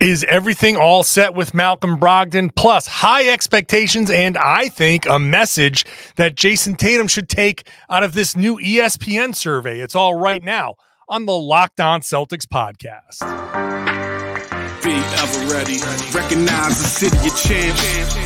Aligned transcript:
Is 0.00 0.24
everything 0.24 0.76
all 0.76 1.02
set 1.02 1.34
with 1.34 1.54
Malcolm 1.54 1.98
Brogdon? 1.98 2.54
Plus, 2.54 2.86
high 2.86 3.28
expectations 3.28 4.10
and 4.10 4.36
I 4.36 4.68
think 4.68 5.06
a 5.06 5.18
message 5.18 5.84
that 6.16 6.34
Jayson 6.34 6.76
Tatum 6.76 7.08
should 7.08 7.28
take 7.28 7.68
out 7.88 8.02
of 8.02 8.12
this 8.12 8.36
new 8.36 8.56
ESPN 8.58 9.34
survey. 9.34 9.80
It's 9.80 9.94
all 9.94 10.14
right 10.14 10.42
now 10.42 10.74
on 11.08 11.26
the 11.26 11.36
Locked 11.36 11.80
On 11.80 12.00
Celtics 12.00 12.46
podcast. 12.46 13.20
Be 14.82 14.92
ever 14.92 15.52
ready. 15.52 15.78
Recognize 16.14 16.78
the 16.78 16.88
city 16.88 17.28
of 17.28 17.36
champs. 17.36 18.25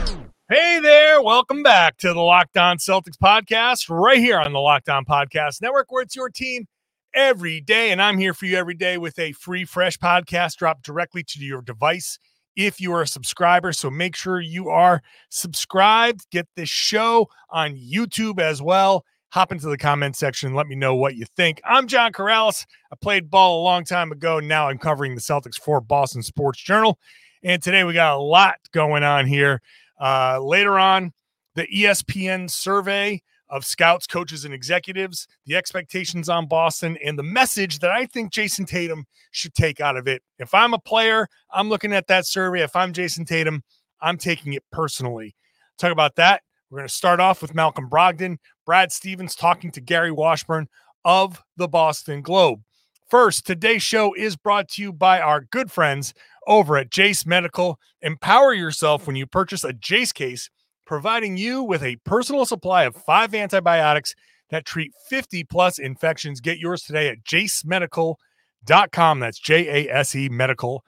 Hey 0.53 0.81
there, 0.81 1.21
welcome 1.21 1.63
back 1.63 1.95
to 1.99 2.13
the 2.13 2.19
Locked 2.19 2.57
On 2.57 2.75
Celtics 2.75 3.15
podcast, 3.17 3.89
right 3.89 4.17
here 4.17 4.37
on 4.37 4.51
the 4.51 4.59
Locked 4.59 4.89
On 4.89 5.05
Podcast 5.05 5.61
Network, 5.61 5.89
where 5.89 6.03
it's 6.03 6.13
your 6.13 6.27
team 6.27 6.67
every 7.13 7.61
day. 7.61 7.91
And 7.91 8.01
I'm 8.01 8.17
here 8.17 8.33
for 8.33 8.47
you 8.47 8.57
every 8.57 8.73
day 8.73 8.97
with 8.97 9.17
a 9.17 9.31
free, 9.31 9.63
fresh 9.63 9.97
podcast 9.97 10.57
dropped 10.57 10.83
directly 10.83 11.23
to 11.23 11.39
your 11.39 11.61
device 11.61 12.19
if 12.57 12.81
you 12.81 12.91
are 12.91 13.03
a 13.03 13.07
subscriber. 13.07 13.71
So 13.71 13.89
make 13.89 14.13
sure 14.13 14.41
you 14.41 14.67
are 14.67 15.01
subscribed. 15.29 16.29
Get 16.31 16.49
this 16.57 16.67
show 16.67 17.29
on 17.49 17.77
YouTube 17.77 18.41
as 18.41 18.61
well. 18.61 19.05
Hop 19.29 19.53
into 19.53 19.69
the 19.69 19.77
comment 19.77 20.17
section. 20.17 20.53
Let 20.53 20.67
me 20.67 20.75
know 20.75 20.93
what 20.95 21.15
you 21.15 21.27
think. 21.37 21.61
I'm 21.63 21.87
John 21.87 22.11
Karalis. 22.11 22.65
I 22.91 22.97
played 22.99 23.31
ball 23.31 23.61
a 23.61 23.63
long 23.63 23.85
time 23.85 24.11
ago. 24.11 24.41
Now 24.41 24.67
I'm 24.67 24.79
covering 24.79 25.15
the 25.15 25.21
Celtics 25.21 25.55
for 25.55 25.79
Boston 25.79 26.23
Sports 26.23 26.61
Journal. 26.61 26.99
And 27.41 27.63
today 27.63 27.85
we 27.85 27.93
got 27.93 28.17
a 28.17 28.21
lot 28.21 28.55
going 28.73 29.03
on 29.03 29.27
here. 29.27 29.61
Uh, 30.01 30.39
later 30.41 30.79
on, 30.79 31.13
the 31.55 31.67
ESPN 31.67 32.49
survey 32.49 33.21
of 33.49 33.65
scouts, 33.65 34.07
coaches, 34.07 34.45
and 34.45 34.53
executives, 34.53 35.27
the 35.45 35.55
expectations 35.55 36.29
on 36.29 36.47
Boston, 36.47 36.97
and 37.05 37.19
the 37.19 37.23
message 37.23 37.79
that 37.79 37.91
I 37.91 38.05
think 38.05 38.31
Jayson 38.31 38.65
Tatum 38.65 39.05
should 39.31 39.53
take 39.53 39.79
out 39.79 39.97
of 39.97 40.07
it. 40.07 40.23
If 40.39 40.53
I'm 40.53 40.73
a 40.73 40.79
player, 40.79 41.27
I'm 41.51 41.69
looking 41.69 41.93
at 41.93 42.07
that 42.07 42.25
survey. 42.25 42.61
If 42.61 42.75
I'm 42.75 42.93
Jayson 42.93 43.25
Tatum, 43.25 43.61
I'm 44.01 44.17
taking 44.17 44.53
it 44.53 44.63
personally. 44.71 45.35
Talk 45.77 45.91
about 45.91 46.15
that. 46.15 46.41
We're 46.69 46.79
going 46.79 46.87
to 46.87 46.93
start 46.93 47.19
off 47.19 47.41
with 47.41 47.53
Malcolm 47.53 47.89
Brogdon, 47.89 48.37
Brad 48.65 48.93
Stevens 48.93 49.35
talking 49.35 49.71
to 49.71 49.81
Gary 49.81 50.11
Washburn 50.11 50.69
of 51.03 51.43
the 51.57 51.67
Boston 51.67 52.21
Globe. 52.21 52.61
First, 53.09 53.45
today's 53.45 53.83
show 53.83 54.13
is 54.13 54.37
brought 54.37 54.69
to 54.69 54.81
you 54.81 54.93
by 54.93 55.19
our 55.19 55.41
good 55.41 55.69
friends 55.69 56.13
over 56.47 56.77
at 56.77 56.89
Jase 56.89 57.25
Medical. 57.25 57.79
Empower 58.01 58.53
yourself 58.53 59.07
when 59.07 59.15
you 59.15 59.25
purchase 59.25 59.63
a 59.63 59.73
Jase 59.73 60.11
case, 60.11 60.49
providing 60.85 61.37
you 61.37 61.63
with 61.63 61.83
a 61.83 61.97
personal 61.97 62.45
supply 62.45 62.83
of 62.83 62.95
five 62.95 63.33
antibiotics 63.33 64.15
that 64.49 64.65
treat 64.65 64.91
50 65.09 65.43
plus 65.45 65.79
infections. 65.79 66.41
Get 66.41 66.59
yours 66.59 66.83
today 66.83 67.07
at 67.09 67.23
jasemedical.com. 67.23 69.19
That's 69.19 69.39
J 69.39 69.87
A 69.87 69.93
S 69.93 70.15
E 70.15 70.29
medical.com. 70.29 70.83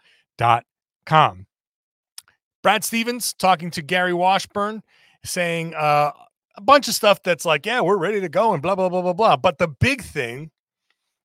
Brad 2.62 2.84
Stevens 2.84 3.34
talking 3.34 3.72
to 3.72 3.82
Gary 3.82 4.14
Washburn, 4.14 4.84
saying 5.26 5.74
uh, 5.76 6.12
a 6.56 6.62
bunch 6.62 6.88
of 6.88 6.94
stuff 6.94 7.22
that's 7.24 7.46
like, 7.46 7.66
yeah, 7.66 7.82
we're 7.82 7.98
ready 7.98 8.22
to 8.22 8.30
go 8.30 8.54
and 8.54 8.62
blah, 8.62 8.76
blah, 8.76 8.90
blah, 8.90 9.02
blah, 9.02 9.14
blah. 9.14 9.36
But 9.36 9.58
the 9.58 9.68
big 9.68 10.02
thing 10.02 10.52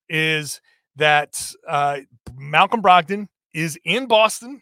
is 0.09 0.59
that 0.97 1.53
uh, 1.67 1.99
Malcolm 2.35 2.81
Brogdon 2.81 3.27
is 3.53 3.77
in 3.83 4.07
Boston. 4.07 4.61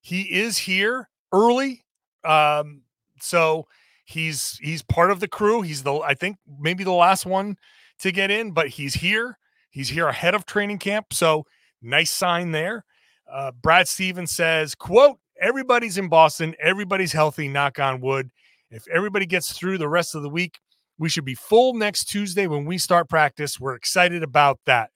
He 0.00 0.22
is 0.22 0.58
here 0.58 1.08
early. 1.32 1.84
Um, 2.24 2.82
so 3.20 3.66
he's 4.04 4.58
he's 4.62 4.82
part 4.82 5.10
of 5.10 5.20
the 5.20 5.28
crew. 5.28 5.62
He's 5.62 5.82
the 5.82 5.94
I 5.94 6.14
think 6.14 6.36
maybe 6.58 6.84
the 6.84 6.92
last 6.92 7.26
one 7.26 7.56
to 8.00 8.12
get 8.12 8.30
in, 8.30 8.52
but 8.52 8.68
he's 8.68 8.94
here. 8.94 9.38
He's 9.70 9.88
here 9.88 10.08
ahead 10.08 10.34
of 10.34 10.46
training 10.46 10.78
camp. 10.78 11.12
So 11.12 11.44
nice 11.82 12.10
sign 12.10 12.52
there. 12.52 12.84
Uh, 13.30 13.52
Brad 13.52 13.86
Stevens 13.86 14.30
says, 14.30 14.74
quote, 14.74 15.18
everybody's 15.40 15.98
in 15.98 16.08
Boston, 16.08 16.54
everybody's 16.60 17.12
healthy, 17.12 17.48
knock 17.48 17.78
on 17.78 18.00
wood. 18.00 18.30
If 18.70 18.88
everybody 18.88 19.26
gets 19.26 19.52
through 19.52 19.78
the 19.78 19.88
rest 19.88 20.14
of 20.14 20.22
the 20.22 20.30
week, 20.30 20.58
we 20.98 21.08
should 21.08 21.24
be 21.24 21.34
full 21.34 21.74
next 21.74 22.06
Tuesday 22.06 22.46
when 22.46 22.64
we 22.64 22.78
start 22.78 23.08
practice. 23.08 23.60
We're 23.60 23.74
excited 23.74 24.22
about 24.22 24.58
that. 24.66 24.90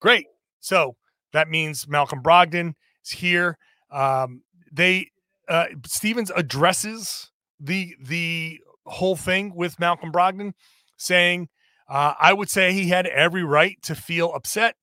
Great. 0.00 0.26
So 0.60 0.96
that 1.32 1.48
means 1.48 1.88
Malcolm 1.88 2.22
Brogdon 2.22 2.74
here. 3.12 3.58
Um, 3.90 4.42
they 4.72 5.10
uh, 5.48 5.66
Stevens 5.86 6.30
addresses 6.34 7.30
the 7.60 7.94
the 8.00 8.60
whole 8.84 9.16
thing 9.16 9.54
with 9.54 9.78
Malcolm 9.78 10.12
Brogdon, 10.12 10.52
saying, 10.96 11.48
uh, 11.88 12.14
"I 12.20 12.32
would 12.32 12.50
say 12.50 12.72
he 12.72 12.88
had 12.88 13.06
every 13.06 13.44
right 13.44 13.76
to 13.82 13.94
feel 13.94 14.32
upset. 14.32 14.76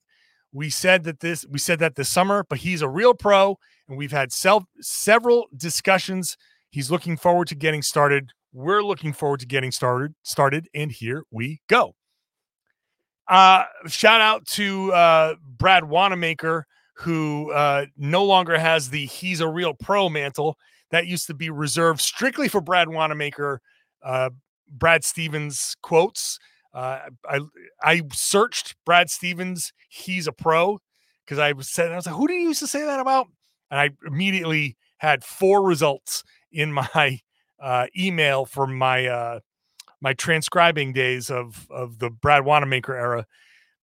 We 0.51 0.69
said 0.69 1.03
that 1.03 1.19
this 1.19 1.45
we 1.49 1.59
said 1.59 1.79
that 1.79 1.95
this 1.95 2.09
summer, 2.09 2.45
but 2.47 2.59
he's 2.59 2.81
a 2.81 2.89
real 2.89 3.13
pro, 3.13 3.57
and 3.87 3.97
we've 3.97 4.11
had 4.11 4.31
self, 4.31 4.63
several 4.81 5.47
discussions. 5.55 6.37
He's 6.69 6.89
looking 6.89 7.17
forward 7.17 7.47
to 7.49 7.55
getting 7.55 7.81
started. 7.81 8.31
We're 8.51 8.83
looking 8.83 9.13
forward 9.13 9.39
to 9.41 9.45
getting 9.45 9.71
started. 9.71 10.15
Started, 10.23 10.69
and 10.73 10.91
here 10.91 11.23
we 11.31 11.61
go." 11.67 11.95
Uh, 13.27 13.63
shout 13.87 14.21
out 14.21 14.45
to 14.45 14.91
uh, 14.91 15.35
Brad 15.57 15.85
Wanamaker 15.85 16.67
who 16.97 17.51
uh, 17.51 17.85
no 17.97 18.23
longer 18.23 18.57
has 18.57 18.89
the 18.89 19.05
he's 19.05 19.41
a 19.41 19.47
real 19.47 19.73
pro 19.73 20.09
mantle 20.09 20.57
that 20.91 21.07
used 21.07 21.27
to 21.27 21.33
be 21.33 21.49
reserved 21.49 21.99
strictly 21.99 22.47
for 22.47 22.61
Brad 22.61 22.89
Wanamaker, 22.89 23.61
uh, 24.03 24.29
Brad 24.69 25.03
Stevens 25.03 25.75
quotes. 25.81 26.39
Uh, 26.73 26.99
I 27.27 27.39
I 27.81 28.01
searched 28.11 28.75
Brad 28.85 29.09
Stevens, 29.09 29.73
he's 29.89 30.27
a 30.27 30.31
pro, 30.31 30.79
because 31.25 31.39
I 31.39 31.51
was 31.53 31.69
saying 31.69 31.91
I 31.91 31.95
was 31.95 32.05
like, 32.05 32.15
who 32.15 32.27
did 32.27 32.37
he 32.37 32.43
used 32.43 32.59
to 32.59 32.67
say 32.67 32.83
that 32.83 32.99
about? 32.99 33.27
And 33.71 33.79
I 33.79 33.89
immediately 34.05 34.77
had 34.97 35.23
four 35.23 35.63
results 35.63 36.23
in 36.51 36.71
my 36.95 37.19
uh, 37.61 37.87
email 37.97 38.45
from 38.45 38.77
my 38.77 39.07
uh, 39.07 39.39
my 40.01 40.13
transcribing 40.13 40.93
days 40.93 41.29
of 41.29 41.67
of 41.69 41.99
the 41.99 42.09
Brad 42.09 42.45
Wanamaker 42.45 42.95
era. 42.95 43.25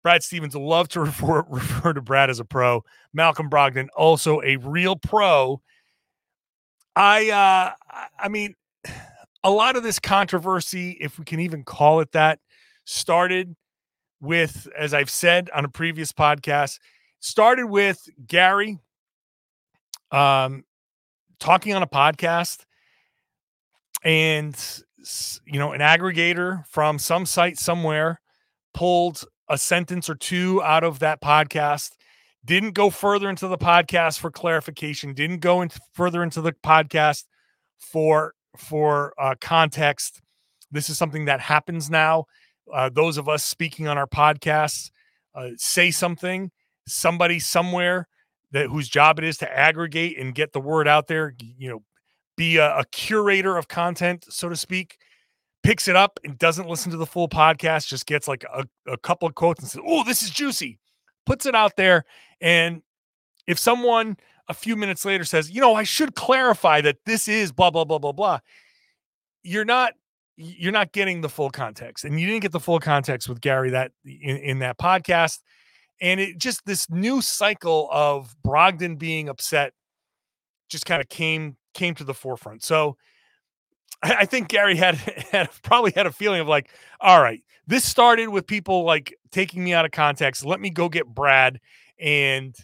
Brad 0.02 0.22
Stevens 0.22 0.54
love 0.54 0.88
to 0.90 1.00
refer, 1.04 1.44
refer 1.48 1.92
to 1.92 2.00
Brad 2.00 2.30
as 2.30 2.40
a 2.40 2.44
pro. 2.44 2.84
Malcolm 3.12 3.50
Brogdon 3.50 3.88
also 3.96 4.40
a 4.42 4.56
real 4.56 4.96
pro. 4.96 5.60
I 6.96 7.30
uh 7.30 8.00
I 8.18 8.28
mean 8.28 8.54
a 9.44 9.50
lot 9.50 9.76
of 9.76 9.82
this 9.82 9.98
controversy, 9.98 10.98
if 11.00 11.18
we 11.18 11.24
can 11.24 11.40
even 11.40 11.64
call 11.64 12.00
it 12.00 12.12
that, 12.12 12.40
started 12.84 13.56
with, 14.20 14.68
as 14.76 14.92
I've 14.92 15.08
said 15.08 15.48
on 15.54 15.64
a 15.64 15.68
previous 15.68 16.12
podcast, 16.12 16.78
started 17.20 17.66
with 17.66 18.06
Gary 18.26 18.78
um 20.10 20.64
talking 21.38 21.72
on 21.74 21.82
a 21.82 21.86
podcast 21.86 22.64
and 24.02 24.82
you 25.46 25.58
know 25.58 25.72
an 25.72 25.80
aggregator 25.80 26.66
from 26.66 26.98
some 26.98 27.24
site 27.26 27.58
somewhere 27.58 28.20
pulled 28.74 29.24
a 29.50 29.58
sentence 29.58 30.08
or 30.08 30.14
two 30.14 30.62
out 30.62 30.84
of 30.84 31.00
that 31.00 31.20
podcast. 31.20 31.90
Didn't 32.44 32.72
go 32.72 32.88
further 32.88 33.28
into 33.28 33.48
the 33.48 33.58
podcast 33.58 34.18
for 34.18 34.30
clarification. 34.30 35.12
Didn't 35.12 35.40
go 35.40 35.60
into 35.60 35.78
further 35.92 36.22
into 36.22 36.40
the 36.40 36.52
podcast 36.52 37.24
for 37.78 38.34
for 38.56 39.12
uh, 39.18 39.34
context. 39.40 40.22
This 40.70 40.88
is 40.88 40.96
something 40.96 41.26
that 41.26 41.40
happens 41.40 41.90
now. 41.90 42.24
Uh, 42.72 42.88
those 42.88 43.18
of 43.18 43.28
us 43.28 43.44
speaking 43.44 43.88
on 43.88 43.98
our 43.98 44.06
podcasts 44.06 44.90
uh, 45.34 45.50
say 45.56 45.90
something 45.90 46.50
somebody 46.86 47.38
somewhere 47.38 48.08
that 48.52 48.66
whose 48.66 48.88
job 48.88 49.18
it 49.18 49.24
is 49.24 49.38
to 49.38 49.56
aggregate 49.58 50.18
and 50.18 50.34
get 50.34 50.52
the 50.52 50.60
word 50.60 50.88
out 50.88 51.06
there 51.06 51.34
you 51.38 51.68
know 51.68 51.82
be 52.36 52.56
a, 52.56 52.78
a 52.78 52.84
curator 52.86 53.56
of 53.56 53.68
content 53.68 54.24
so 54.28 54.48
to 54.48 54.56
speak 54.56 54.96
picks 55.62 55.88
it 55.88 55.96
up 55.96 56.18
and 56.24 56.38
doesn't 56.38 56.68
listen 56.68 56.90
to 56.90 56.96
the 56.96 57.06
full 57.06 57.28
podcast, 57.28 57.86
just 57.86 58.06
gets 58.06 58.26
like 58.26 58.44
a, 58.52 58.64
a 58.86 58.96
couple 58.98 59.28
of 59.28 59.34
quotes 59.34 59.60
and 59.60 59.70
says, 59.70 59.82
Oh, 59.86 60.04
this 60.04 60.22
is 60.22 60.30
juicy, 60.30 60.78
puts 61.26 61.46
it 61.46 61.54
out 61.54 61.76
there. 61.76 62.04
And 62.40 62.82
if 63.46 63.58
someone 63.58 64.16
a 64.48 64.54
few 64.54 64.76
minutes 64.76 65.04
later 65.04 65.24
says, 65.24 65.50
You 65.50 65.60
know, 65.60 65.74
I 65.74 65.82
should 65.82 66.14
clarify 66.14 66.80
that 66.82 66.98
this 67.06 67.28
is 67.28 67.52
blah, 67.52 67.70
blah, 67.70 67.84
blah, 67.84 67.98
blah, 67.98 68.12
blah, 68.12 68.38
you're 69.42 69.64
not. 69.64 69.94
You're 70.42 70.72
not 70.72 70.92
getting 70.92 71.20
the 71.20 71.28
full 71.28 71.50
context, 71.50 72.02
and 72.06 72.18
you 72.18 72.26
didn't 72.26 72.40
get 72.40 72.52
the 72.52 72.60
full 72.60 72.80
context 72.80 73.28
with 73.28 73.42
Gary 73.42 73.68
that 73.70 73.92
in, 74.06 74.38
in 74.38 74.58
that 74.60 74.78
podcast, 74.78 75.40
and 76.00 76.18
it 76.18 76.38
just 76.38 76.64
this 76.64 76.88
new 76.88 77.20
cycle 77.20 77.90
of 77.92 78.34
Brogdon 78.42 78.98
being 78.98 79.28
upset 79.28 79.74
just 80.70 80.86
kind 80.86 81.02
of 81.02 81.10
came 81.10 81.58
came 81.74 81.94
to 81.96 82.04
the 82.04 82.14
forefront. 82.14 82.64
So 82.64 82.96
I, 84.02 84.24
think 84.24 84.48
Gary 84.48 84.76
had, 84.76 84.94
had 85.30 85.50
probably 85.62 85.92
had 85.94 86.06
a 86.06 86.12
feeling 86.12 86.40
of 86.40 86.48
like, 86.48 86.70
all 87.00 87.22
right, 87.22 87.42
this 87.66 87.84
started 87.84 88.28
with 88.28 88.46
people 88.46 88.84
like 88.84 89.14
taking 89.30 89.62
me 89.62 89.72
out 89.72 89.84
of 89.84 89.90
context. 89.92 90.44
Let 90.44 90.60
me 90.60 90.70
go 90.70 90.88
get 90.88 91.06
Brad 91.06 91.60
and 91.98 92.56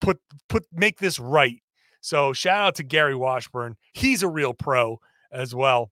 put 0.00 0.18
put 0.48 0.66
make 0.72 0.98
this 0.98 1.18
right. 1.18 1.62
So 2.00 2.32
shout 2.32 2.66
out 2.66 2.74
to 2.76 2.82
Gary 2.82 3.14
Washburn. 3.14 3.76
He's 3.92 4.22
a 4.22 4.28
real 4.28 4.54
pro 4.54 5.00
as 5.32 5.54
well. 5.54 5.90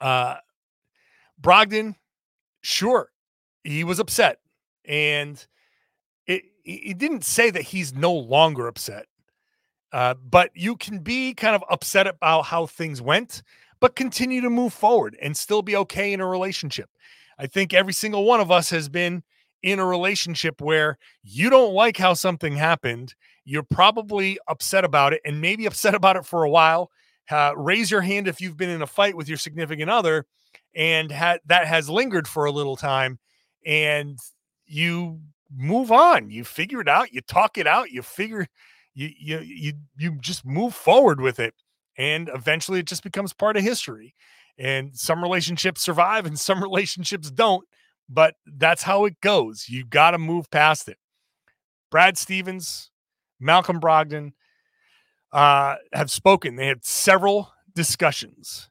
Uh 0.00 0.36
Brogdon, 1.40 1.94
sure, 2.62 3.10
he 3.62 3.84
was 3.84 3.98
upset. 3.98 4.40
And 4.84 5.44
it 6.26 6.44
he 6.64 6.94
didn't 6.94 7.24
say 7.24 7.50
that 7.50 7.62
he's 7.62 7.94
no 7.94 8.12
longer 8.12 8.66
upset. 8.66 9.06
Uh, 9.92 10.14
but 10.14 10.50
you 10.54 10.76
can 10.76 10.98
be 10.98 11.32
kind 11.34 11.54
of 11.54 11.62
upset 11.70 12.08
about 12.08 12.42
how 12.46 12.66
things 12.66 13.00
went, 13.00 13.44
but 13.80 13.96
continue 13.96 14.40
to 14.40 14.50
move 14.50 14.72
forward 14.72 15.16
and 15.20 15.36
still 15.36 15.62
be 15.62 15.76
okay 15.76 16.12
in 16.12 16.20
a 16.20 16.26
relationship. 16.26 16.90
I 17.38 17.46
think 17.46 17.74
every 17.74 17.92
single 17.92 18.24
one 18.24 18.40
of 18.40 18.50
us 18.50 18.70
has 18.70 18.88
been 18.88 19.22
in 19.62 19.78
a 19.78 19.86
relationship 19.86 20.60
where 20.60 20.98
you 21.22 21.50
don't 21.50 21.72
like 21.72 21.96
how 21.96 22.14
something 22.14 22.54
happened. 22.54 23.14
You're 23.44 23.62
probably 23.62 24.38
upset 24.46 24.84
about 24.84 25.12
it 25.12 25.20
and 25.24 25.40
maybe 25.40 25.66
upset 25.66 25.94
about 25.94 26.16
it 26.16 26.26
for 26.26 26.44
a 26.44 26.50
while. 26.50 26.90
Uh, 27.30 27.52
raise 27.56 27.90
your 27.90 28.02
hand 28.02 28.28
if 28.28 28.40
you've 28.40 28.56
been 28.56 28.68
in 28.68 28.82
a 28.82 28.86
fight 28.86 29.16
with 29.16 29.28
your 29.28 29.38
significant 29.38 29.90
other 29.90 30.26
and 30.74 31.10
ha- 31.10 31.38
that 31.46 31.66
has 31.66 31.88
lingered 31.88 32.28
for 32.28 32.44
a 32.44 32.52
little 32.52 32.76
time 32.76 33.18
and 33.64 34.18
you 34.66 35.20
move 35.56 35.90
on. 35.90 36.30
You 36.30 36.44
figure 36.44 36.80
it 36.80 36.88
out, 36.88 37.12
you 37.12 37.22
talk 37.22 37.56
it 37.56 37.66
out, 37.66 37.90
you 37.90 38.02
figure 38.02 38.46
you 38.94 39.10
you 39.18 39.38
you 39.40 39.72
you 39.96 40.18
just 40.20 40.44
move 40.46 40.74
forward 40.74 41.20
with 41.20 41.40
it 41.40 41.54
and 41.96 42.30
eventually 42.32 42.80
it 42.80 42.86
just 42.86 43.02
becomes 43.02 43.32
part 43.32 43.56
of 43.56 43.62
history. 43.62 44.14
And 44.58 44.96
some 44.96 45.22
relationships 45.22 45.82
survive 45.82 46.26
and 46.26 46.38
some 46.48 46.62
relationships 46.62 47.30
don't, 47.30 47.66
but 48.08 48.34
that's 48.46 48.82
how 48.82 49.04
it 49.04 49.20
goes. 49.20 49.68
You 49.68 49.84
got 49.84 50.12
to 50.12 50.18
move 50.18 50.50
past 50.50 50.88
it. 50.88 50.98
Brad 51.90 52.18
Stevens, 52.18 52.90
Malcolm 53.38 53.80
Brogdon 53.80 54.32
uh, 55.32 55.76
have 55.92 56.10
spoken. 56.10 56.56
They 56.56 56.66
had 56.66 56.84
several 56.84 57.52
discussions. 57.74 58.70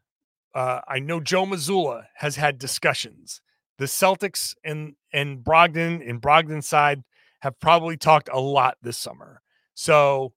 Uh, 0.56 0.82
I 0.88 1.00
know 1.00 1.20
Joe 1.20 1.46
Mazzulla 1.46 2.06
has 2.16 2.36
had 2.36 2.58
discussions. 2.58 3.42
The 3.78 3.86
Celtics 3.86 4.56
and 4.64 4.96
and 5.12 5.44
Brogdon 5.44 6.08
and 6.08 6.22
Brogdon's 6.22 6.68
side 6.68 7.04
have 7.40 7.60
probably 7.60 7.98
talked 7.98 8.30
a 8.32 8.40
lot 8.40 8.78
this 8.82 8.98
summer. 8.98 9.42
So 9.74 10.34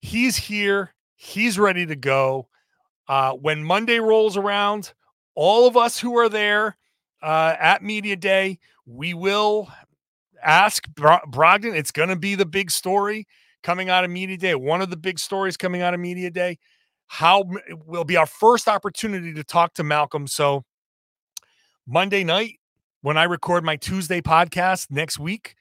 he's 0.00 0.36
here. 0.36 0.94
He's 1.16 1.58
ready 1.58 1.86
to 1.86 1.96
go. 1.96 2.48
Uh, 3.08 3.32
when 3.32 3.64
Monday 3.64 3.98
rolls 3.98 4.36
around, 4.36 4.92
all 5.34 5.66
of 5.66 5.76
us 5.76 5.98
who 5.98 6.16
are 6.18 6.28
there 6.28 6.76
uh, 7.22 7.54
at 7.58 7.82
Media 7.82 8.16
Day, 8.16 8.58
we 8.84 9.14
will 9.14 9.68
ask 10.42 10.86
Bro- 10.94 11.20
Brogdon. 11.28 11.74
It's 11.74 11.90
going 11.90 12.10
to 12.10 12.16
be 12.16 12.34
the 12.34 12.46
big 12.46 12.70
story 12.70 13.26
coming 13.62 13.88
out 13.88 14.04
of 14.04 14.10
Media 14.10 14.36
Day. 14.36 14.54
One 14.54 14.82
of 14.82 14.90
the 14.90 14.96
big 14.96 15.18
stories 15.18 15.56
coming 15.56 15.82
out 15.82 15.94
of 15.94 16.00
Media 16.00 16.30
Day. 16.30 16.58
How 17.08 17.44
will 17.86 18.04
be 18.04 18.16
our 18.16 18.26
first 18.26 18.68
opportunity 18.68 19.32
to 19.32 19.44
talk 19.44 19.74
to 19.74 19.84
Malcolm. 19.84 20.26
So 20.26 20.64
Monday 21.86 22.24
night, 22.24 22.58
when 23.02 23.16
I 23.16 23.24
record 23.24 23.64
my 23.64 23.76
Tuesday 23.76 24.20
podcast 24.20 24.90
next 24.90 25.18
week, 25.18 25.54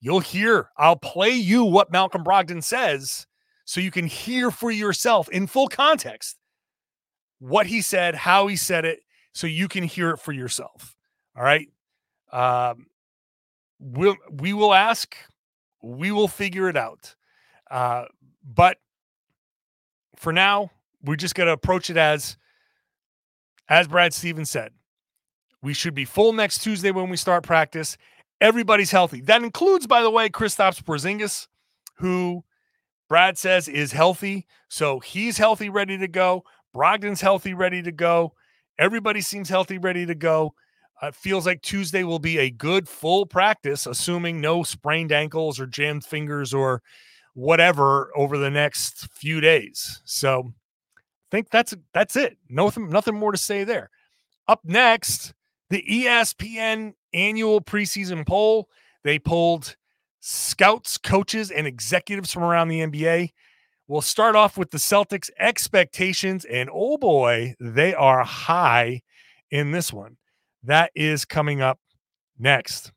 you'll 0.00 0.20
hear, 0.20 0.70
I'll 0.76 0.96
play 0.96 1.30
you 1.30 1.64
what 1.64 1.92
Malcolm 1.92 2.24
Brogdon 2.24 2.62
says 2.62 3.26
so 3.66 3.80
you 3.80 3.90
can 3.90 4.06
hear 4.06 4.50
for 4.50 4.70
yourself 4.70 5.28
in 5.28 5.46
full 5.46 5.66
context 5.66 6.38
what 7.40 7.66
he 7.66 7.82
said, 7.82 8.14
how 8.14 8.46
he 8.46 8.56
said 8.56 8.84
it, 8.86 9.00
so 9.32 9.46
you 9.46 9.68
can 9.68 9.84
hear 9.84 10.10
it 10.10 10.18
for 10.18 10.32
yourself. 10.32 10.96
All 11.36 11.42
right. 11.42 11.68
Um, 12.32 12.86
we'll, 13.78 14.16
we 14.30 14.52
will 14.54 14.72
ask, 14.72 15.14
we 15.82 16.12
will 16.12 16.28
figure 16.28 16.68
it 16.68 16.76
out. 16.76 17.14
Uh, 17.70 18.04
but 18.42 18.78
for 20.14 20.32
now, 20.32 20.70
we're 21.02 21.16
just 21.16 21.34
got 21.34 21.44
to 21.44 21.52
approach 21.52 21.90
it 21.90 21.96
as, 21.96 22.38
as 23.68 23.88
Brad 23.88 24.14
Stevens 24.14 24.50
said, 24.50 24.70
we 25.60 25.74
should 25.74 25.94
be 25.94 26.04
full 26.04 26.32
next 26.32 26.62
Tuesday 26.62 26.92
when 26.92 27.10
we 27.10 27.16
start 27.16 27.42
practice. 27.42 27.98
Everybody's 28.40 28.92
healthy. 28.92 29.22
That 29.22 29.42
includes, 29.42 29.88
by 29.88 30.02
the 30.02 30.10
way, 30.10 30.28
Kristaps 30.28 30.82
Porzingis, 30.82 31.48
who 31.96 32.44
Brad 33.08 33.38
says 33.38 33.68
is 33.68 33.92
healthy. 33.92 34.46
So 34.68 35.00
he's 35.00 35.38
healthy, 35.38 35.68
ready 35.68 35.98
to 35.98 36.08
go. 36.08 36.44
Brogdon's 36.74 37.20
healthy, 37.20 37.54
ready 37.54 37.82
to 37.82 37.92
go. 37.92 38.34
Everybody 38.78 39.20
seems 39.20 39.48
healthy, 39.48 39.78
ready 39.78 40.04
to 40.06 40.14
go. 40.14 40.54
Uh, 41.00 41.10
feels 41.10 41.46
like 41.46 41.62
Tuesday 41.62 42.04
will 42.04 42.18
be 42.18 42.38
a 42.38 42.50
good 42.50 42.88
full 42.88 43.26
practice, 43.26 43.86
assuming 43.86 44.40
no 44.40 44.62
sprained 44.62 45.12
ankles 45.12 45.60
or 45.60 45.66
jammed 45.66 46.04
fingers 46.04 46.54
or 46.54 46.82
whatever 47.34 48.10
over 48.16 48.38
the 48.38 48.50
next 48.50 49.08
few 49.12 49.40
days. 49.40 50.00
So 50.04 50.52
I 50.96 51.02
think 51.30 51.50
that's 51.50 51.74
that's 51.92 52.16
it. 52.16 52.38
Nothing, 52.48 52.88
nothing 52.88 53.14
more 53.14 53.32
to 53.32 53.38
say 53.38 53.64
there. 53.64 53.90
Up 54.48 54.60
next, 54.64 55.34
the 55.70 55.84
ESPN 55.88 56.94
annual 57.12 57.60
preseason 57.60 58.26
poll. 58.26 58.68
They 59.04 59.18
polled 59.18 59.76
scouts, 60.20 60.98
coaches, 60.98 61.50
and 61.50 61.66
executives 61.66 62.32
from 62.32 62.42
around 62.42 62.68
the 62.68 62.80
NBA. 62.80 63.32
We'll 63.88 64.00
start 64.00 64.34
off 64.34 64.58
with 64.58 64.70
the 64.70 64.78
Celtics 64.78 65.30
expectations, 65.38 66.44
and 66.44 66.68
oh 66.72 66.98
boy, 66.98 67.54
they 67.60 67.94
are 67.94 68.24
high 68.24 69.02
in 69.50 69.70
this 69.70 69.92
one. 69.92 70.16
That 70.64 70.90
is 70.94 71.24
coming 71.24 71.60
up 71.60 71.78
next. 72.38 72.92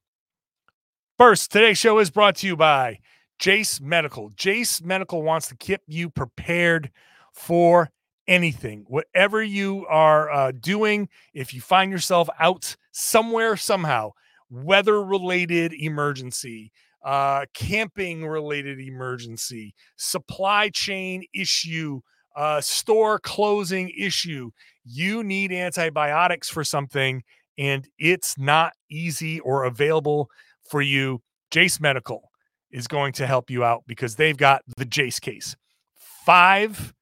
First, 1.17 1.51
today's 1.51 1.77
show 1.77 1.99
is 1.99 2.09
brought 2.09 2.37
to 2.37 2.47
you 2.47 2.55
by 2.55 2.99
Jase 3.37 3.79
Medical. 3.79 4.29
Jase 4.35 4.81
Medical 4.81 5.21
wants 5.21 5.47
to 5.49 5.55
keep 5.55 5.81
you 5.85 6.09
prepared 6.09 6.91
for 7.33 7.91
anything, 8.27 8.85
whatever 8.87 9.43
you 9.43 9.85
are 9.87 10.31
uh, 10.31 10.51
doing. 10.51 11.09
If 11.33 11.53
you 11.53 11.61
find 11.61 11.91
yourself 11.91 12.29
out 12.39 12.75
somewhere, 12.91 13.57
somehow, 13.57 14.11
weather 14.49 15.03
related 15.03 15.73
emergency, 15.73 16.71
uh, 17.03 17.45
camping 17.53 18.25
related 18.25 18.79
emergency, 18.79 19.73
supply 19.97 20.69
chain 20.69 21.23
issue, 21.33 22.01
uh, 22.35 22.61
store 22.61 23.19
closing 23.19 23.89
issue, 23.97 24.51
you 24.83 25.23
need 25.23 25.51
antibiotics 25.51 26.49
for 26.49 26.63
something 26.63 27.23
and 27.57 27.87
it's 27.99 28.37
not 28.37 28.73
easy 28.89 29.39
or 29.41 29.65
available 29.65 30.29
for 30.69 30.81
you. 30.81 31.21
Jase 31.51 31.79
Medical 31.79 32.31
is 32.71 32.87
going 32.87 33.11
to 33.13 33.27
help 33.27 33.49
you 33.49 33.63
out 33.63 33.83
because 33.85 34.15
they've 34.15 34.37
got 34.37 34.61
the 34.77 34.85
Jase 34.85 35.19
case. 35.19 35.55
Five 36.25 36.93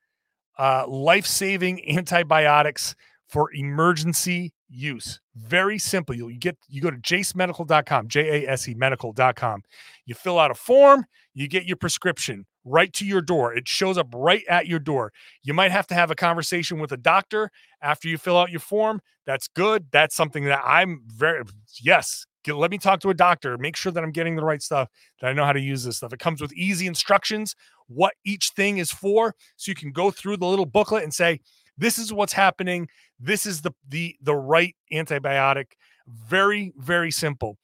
uh, 0.57 0.87
life 0.87 1.25
saving 1.25 1.87
antibiotics 1.97 2.95
for 3.27 3.53
emergency 3.53 4.53
use. 4.69 5.19
Very 5.35 5.79
simple. 5.79 6.15
You 6.15 6.33
get 6.37 6.57
you 6.67 6.81
go 6.81 6.91
to 6.91 6.97
jasemedical.com, 6.97 8.07
J 8.07 8.45
A 8.45 8.51
S 8.51 8.67
E 8.67 8.73
medical.com. 8.73 9.63
You 10.05 10.15
fill 10.15 10.39
out 10.39 10.51
a 10.51 10.55
form, 10.55 11.05
you 11.33 11.47
get 11.47 11.65
your 11.65 11.77
prescription 11.77 12.45
right 12.65 12.91
to 12.93 13.05
your 13.05 13.21
door. 13.21 13.53
It 13.53 13.67
shows 13.67 13.97
up 13.97 14.07
right 14.13 14.43
at 14.49 14.67
your 14.67 14.79
door. 14.79 15.13
You 15.43 15.53
might 15.53 15.71
have 15.71 15.87
to 15.87 15.95
have 15.95 16.11
a 16.11 16.15
conversation 16.15 16.79
with 16.79 16.91
a 16.91 16.97
doctor 16.97 17.49
after 17.81 18.07
you 18.07 18.17
fill 18.17 18.37
out 18.37 18.51
your 18.51 18.59
form. 18.59 19.01
That's 19.25 19.47
good. 19.47 19.87
That's 19.91 20.15
something 20.15 20.45
that 20.45 20.61
I'm 20.65 21.03
very 21.07 21.43
yes, 21.81 22.25
let 22.47 22.71
me 22.71 22.77
talk 22.77 22.99
to 23.01 23.09
a 23.09 23.13
doctor, 23.13 23.57
make 23.57 23.75
sure 23.75 23.91
that 23.91 24.03
I'm 24.03 24.11
getting 24.11 24.35
the 24.35 24.43
right 24.43 24.61
stuff, 24.61 24.89
that 25.19 25.27
I 25.27 25.33
know 25.33 25.43
how 25.43 25.53
to 25.53 25.59
use 25.59 25.83
this 25.83 25.97
stuff. 25.97 26.13
It 26.13 26.19
comes 26.19 26.41
with 26.41 26.53
easy 26.53 26.87
instructions 26.87 27.55
what 27.87 28.13
each 28.25 28.49
thing 28.49 28.77
is 28.77 28.91
for 28.91 29.33
so 29.55 29.69
you 29.69 29.75
can 29.75 29.91
go 29.91 30.11
through 30.11 30.37
the 30.37 30.45
little 30.45 30.65
booklet 30.65 31.03
and 31.03 31.13
say 31.13 31.39
this 31.77 31.97
is 31.97 32.11
what's 32.11 32.33
happening 32.33 32.87
this 33.19 33.45
is 33.45 33.61
the 33.61 33.71
the 33.87 34.15
the 34.21 34.35
right 34.35 34.75
antibiotic. 34.91 35.73
Very 36.07 36.73
very 36.77 37.11
simple. 37.11 37.57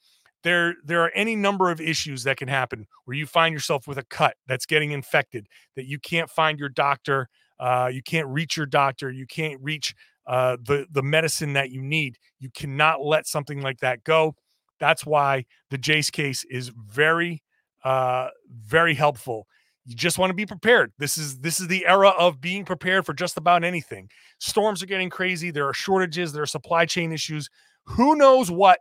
There 0.43 0.75
there 0.83 1.01
are 1.01 1.11
any 1.15 1.35
number 1.35 1.69
of 1.71 1.79
issues 1.79 2.23
that 2.23 2.37
can 2.37 2.47
happen 2.47 2.87
where 3.05 3.15
you 3.15 3.25
find 3.25 3.53
yourself 3.53 3.87
with 3.87 3.97
a 3.97 4.03
cut 4.03 4.35
that's 4.47 4.65
getting 4.65 4.91
infected 4.91 5.47
that 5.75 5.85
you 5.85 5.99
can't 5.99 6.29
find 6.29 6.59
your 6.59 6.69
doctor. 6.69 7.29
Uh, 7.59 7.89
you 7.91 8.01
can't 8.01 8.27
reach 8.27 8.57
your 8.57 8.65
doctor. 8.65 9.09
You 9.11 9.25
can't 9.25 9.61
reach 9.61 9.95
uh, 10.27 10.57
the 10.61 10.85
the 10.91 11.03
medicine 11.03 11.53
that 11.53 11.71
you 11.71 11.81
need. 11.81 12.17
You 12.39 12.49
cannot 12.53 13.03
let 13.03 13.27
something 13.27 13.61
like 13.61 13.79
that 13.79 14.03
go. 14.03 14.35
That's 14.79 15.05
why 15.05 15.45
the 15.69 15.77
Jase 15.77 16.09
case 16.09 16.43
is 16.49 16.69
very 16.69 17.41
uh, 17.83 18.29
very 18.49 18.95
helpful 18.95 19.47
you 19.85 19.95
just 19.95 20.17
want 20.17 20.29
to 20.29 20.35
be 20.35 20.45
prepared. 20.45 20.93
This 20.97 21.17
is 21.17 21.39
this 21.39 21.59
is 21.59 21.67
the 21.67 21.85
era 21.85 22.09
of 22.09 22.39
being 22.39 22.63
prepared 22.63 23.05
for 23.05 23.13
just 23.13 23.37
about 23.37 23.63
anything. 23.63 24.09
Storms 24.39 24.81
are 24.81 24.87
getting 24.87 25.09
crazy. 25.09 25.51
There 25.51 25.67
are 25.67 25.73
shortages. 25.73 26.31
There 26.31 26.43
are 26.43 26.47
supply 26.47 26.85
chain 26.85 27.11
issues. 27.11 27.49
Who 27.85 28.15
knows 28.15 28.49
what? 28.49 28.79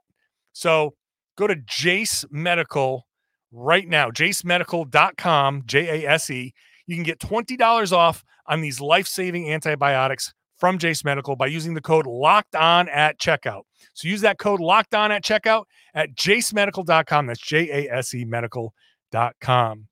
So 0.53 0.95
go 1.37 1.47
to 1.47 1.57
Jase 1.67 2.25
Medical 2.31 3.07
right 3.51 3.89
now, 3.89 4.11
jasemedical.com, 4.11 5.63
J 5.67 6.05
A 6.05 6.11
S 6.11 6.31
E. 6.31 6.55
you 6.87 6.97
can 6.97 7.05
get 7.05 7.19
$20 7.19 7.93
off 7.93 8.25
on 8.47 8.61
these 8.61 8.81
life 8.81 9.07
saving 9.07 9.51
antibiotics 9.51 10.33
from 10.59 10.79
Jase 10.79 11.05
Medical 11.05 11.37
by 11.37 11.47
using 11.47 11.75
the 11.75 11.81
code 11.81 12.07
locked 12.07 12.55
on 12.55 12.89
at 12.89 13.19
checkout. 13.19 13.63
So 13.95 14.09
use 14.09 14.21
that 14.21 14.39
code 14.39 14.61
locked 14.61 14.95
on 14.95 15.11
at 15.11 15.25
checkout 15.25 15.65
at 15.95 16.15
jasemedical.com. 16.15 17.27
That's 17.27 17.41
J 17.41 17.89
A 17.89 17.93
S 17.93 18.15
E 18.15 18.25
medical.com. 18.25 19.89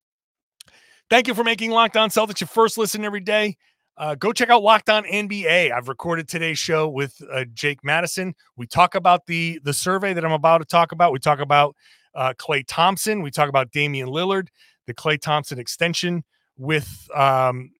Thank 1.11 1.27
you 1.27 1.35
for 1.35 1.43
making 1.43 1.73
Locked 1.73 1.97
On 1.97 2.09
Celtics 2.09 2.41
your 2.41 2.47
first 2.47 2.79
listen 2.79 3.05
every 3.05 3.21
day. 3.21 3.57
Uh, 3.97 4.15
go 4.15 4.33
check 4.33 4.49
out 4.49 4.63
Locked 4.63 4.89
On 4.89 5.03
NBA. 5.03 5.73
I've 5.73 5.89
recorded 5.89 6.29
today's 6.29 6.57
show 6.57 6.89
with 6.89 7.21
uh, 7.33 7.45
Jake 7.53 7.83
Madison. 7.83 8.33
We 8.57 8.69
talk 8.69 8.95
about 8.95 9.27
the 9.27 9.59
the 9.65 9.73
survey 9.73 10.13
that 10.13 10.25
I'm 10.25 10.31
about 10.31 10.59
to 10.59 10.65
talk 10.65 10.93
about. 10.93 11.13
We 11.13 11.19
talk 11.19 11.41
about 11.41 11.75
uh, 12.15 12.35
Klay 12.39 12.63
Thompson. 12.65 13.23
We 13.23 13.33
talk 13.33 13.49
about 13.49 13.73
Damian 13.73 14.09
Lillard, 14.09 14.49
the 14.87 14.95
Klay 14.95 15.21
Thompson 15.21 15.59
extension 15.59 16.23
with 16.57 17.09
um, 17.13 17.73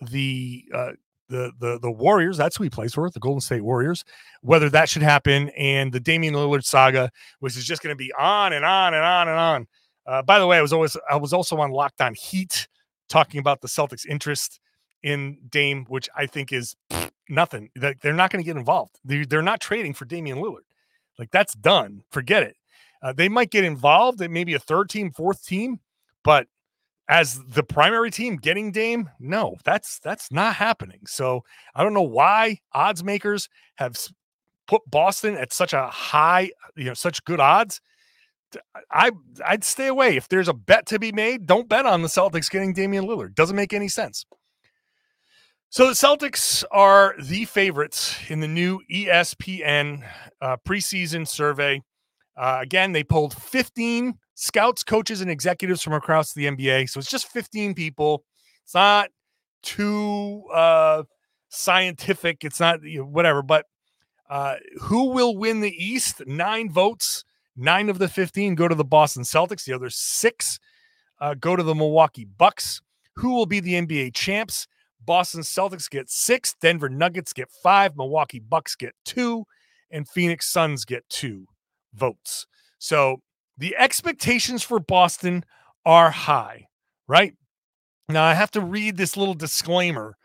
the 0.00 0.64
uh, 0.74 0.90
the 1.28 1.52
the 1.60 1.78
the 1.78 1.90
Warriors. 1.90 2.36
That's 2.36 2.56
who 2.56 2.64
he 2.64 2.70
plays 2.70 2.94
for, 2.94 3.08
the 3.08 3.20
Golden 3.20 3.40
State 3.40 3.62
Warriors. 3.62 4.04
Whether 4.40 4.68
that 4.70 4.88
should 4.88 5.02
happen, 5.02 5.50
and 5.50 5.92
the 5.92 6.00
Damian 6.00 6.34
Lillard 6.34 6.64
saga, 6.64 7.12
which 7.38 7.56
is 7.56 7.64
just 7.64 7.80
going 7.80 7.94
to 7.94 7.96
be 7.96 8.12
on 8.18 8.52
and 8.52 8.64
on 8.64 8.92
and 8.92 9.04
on 9.04 9.28
and 9.28 9.38
on. 9.38 9.68
Uh, 10.06 10.22
by 10.22 10.38
the 10.38 10.46
way, 10.46 10.58
I 10.58 10.62
was 10.62 10.72
always 10.72 10.96
I 11.10 11.16
was 11.16 11.32
also 11.32 11.56
on 11.58 11.70
Locked 11.70 12.00
On 12.00 12.14
Heat, 12.14 12.68
talking 13.08 13.38
about 13.38 13.60
the 13.60 13.68
Celtics' 13.68 14.06
interest 14.06 14.60
in 15.02 15.38
Dame, 15.48 15.84
which 15.88 16.08
I 16.16 16.26
think 16.26 16.52
is 16.52 16.76
nothing. 17.28 17.70
That 17.76 18.00
They're 18.00 18.12
not 18.12 18.30
going 18.30 18.42
to 18.42 18.46
get 18.46 18.56
involved. 18.56 18.98
They're 19.04 19.42
not 19.42 19.60
trading 19.60 19.94
for 19.94 20.04
Damian 20.04 20.38
Lillard. 20.38 20.64
Like 21.18 21.30
that's 21.30 21.54
done. 21.54 22.02
Forget 22.10 22.42
it. 22.42 22.56
Uh, 23.02 23.12
they 23.12 23.28
might 23.28 23.50
get 23.50 23.64
involved 23.64 24.20
at 24.22 24.30
maybe 24.30 24.54
a 24.54 24.58
third 24.58 24.88
team, 24.88 25.10
fourth 25.10 25.44
team, 25.44 25.80
but 26.22 26.46
as 27.08 27.40
the 27.48 27.62
primary 27.62 28.10
team 28.10 28.36
getting 28.36 28.70
Dame, 28.70 29.10
no, 29.18 29.56
that's 29.64 29.98
that's 29.98 30.30
not 30.30 30.54
happening. 30.54 31.00
So 31.06 31.44
I 31.74 31.82
don't 31.82 31.94
know 31.94 32.02
why 32.02 32.60
odds 32.72 33.02
makers 33.02 33.48
have 33.76 33.96
put 34.68 34.82
Boston 34.88 35.36
at 35.36 35.52
such 35.52 35.72
a 35.72 35.88
high, 35.88 36.50
you 36.76 36.84
know, 36.84 36.94
such 36.94 37.24
good 37.24 37.40
odds. 37.40 37.80
I 38.90 39.12
I'd 39.44 39.64
stay 39.64 39.86
away. 39.86 40.16
If 40.16 40.28
there's 40.28 40.48
a 40.48 40.54
bet 40.54 40.86
to 40.86 40.98
be 40.98 41.12
made, 41.12 41.46
don't 41.46 41.68
bet 41.68 41.86
on 41.86 42.02
the 42.02 42.08
Celtics 42.08 42.50
getting 42.50 42.72
Damian 42.72 43.06
Lillard. 43.06 43.34
Doesn't 43.34 43.56
make 43.56 43.72
any 43.72 43.88
sense. 43.88 44.24
So 45.70 45.86
the 45.86 45.94
Celtics 45.94 46.64
are 46.70 47.14
the 47.18 47.46
favorites 47.46 48.16
in 48.28 48.40
the 48.40 48.48
new 48.48 48.80
ESPN 48.92 50.06
uh, 50.42 50.58
preseason 50.68 51.26
survey. 51.26 51.80
Uh, 52.36 52.58
again, 52.60 52.92
they 52.92 53.02
polled 53.02 53.34
15 53.34 54.14
scouts, 54.34 54.82
coaches, 54.82 55.22
and 55.22 55.30
executives 55.30 55.82
from 55.82 55.94
across 55.94 56.34
the 56.34 56.44
NBA. 56.44 56.90
So 56.90 56.98
it's 56.98 57.10
just 57.10 57.28
15 57.28 57.74
people. 57.74 58.24
It's 58.64 58.74
not 58.74 59.08
too 59.62 60.44
uh, 60.52 61.04
scientific. 61.48 62.44
It's 62.44 62.60
not 62.60 62.82
you 62.82 62.98
know, 62.98 63.06
whatever. 63.06 63.42
But 63.42 63.64
uh, 64.28 64.56
who 64.80 65.10
will 65.10 65.36
win 65.36 65.60
the 65.60 65.72
East? 65.72 66.22
Nine 66.26 66.70
votes. 66.70 67.24
Nine 67.56 67.88
of 67.88 67.98
the 67.98 68.08
15 68.08 68.54
go 68.54 68.68
to 68.68 68.74
the 68.74 68.84
Boston 68.84 69.22
Celtics. 69.22 69.64
The 69.64 69.74
other 69.74 69.90
six 69.90 70.58
uh, 71.20 71.34
go 71.34 71.56
to 71.56 71.62
the 71.62 71.74
Milwaukee 71.74 72.24
Bucks. 72.24 72.80
Who 73.16 73.34
will 73.34 73.46
be 73.46 73.60
the 73.60 73.74
NBA 73.74 74.14
champs? 74.14 74.66
Boston 75.04 75.42
Celtics 75.42 75.90
get 75.90 76.08
six. 76.08 76.54
Denver 76.60 76.88
Nuggets 76.88 77.32
get 77.32 77.50
five. 77.62 77.96
Milwaukee 77.96 78.38
Bucks 78.38 78.74
get 78.74 78.94
two. 79.04 79.44
And 79.90 80.08
Phoenix 80.08 80.48
Suns 80.48 80.84
get 80.84 81.06
two 81.08 81.46
votes. 81.94 82.46
So 82.78 83.20
the 83.58 83.76
expectations 83.76 84.62
for 84.62 84.80
Boston 84.80 85.44
are 85.84 86.10
high, 86.10 86.68
right? 87.06 87.34
Now 88.08 88.24
I 88.24 88.34
have 88.34 88.50
to 88.52 88.60
read 88.60 88.96
this 88.96 89.16
little 89.16 89.34
disclaimer 89.34 90.16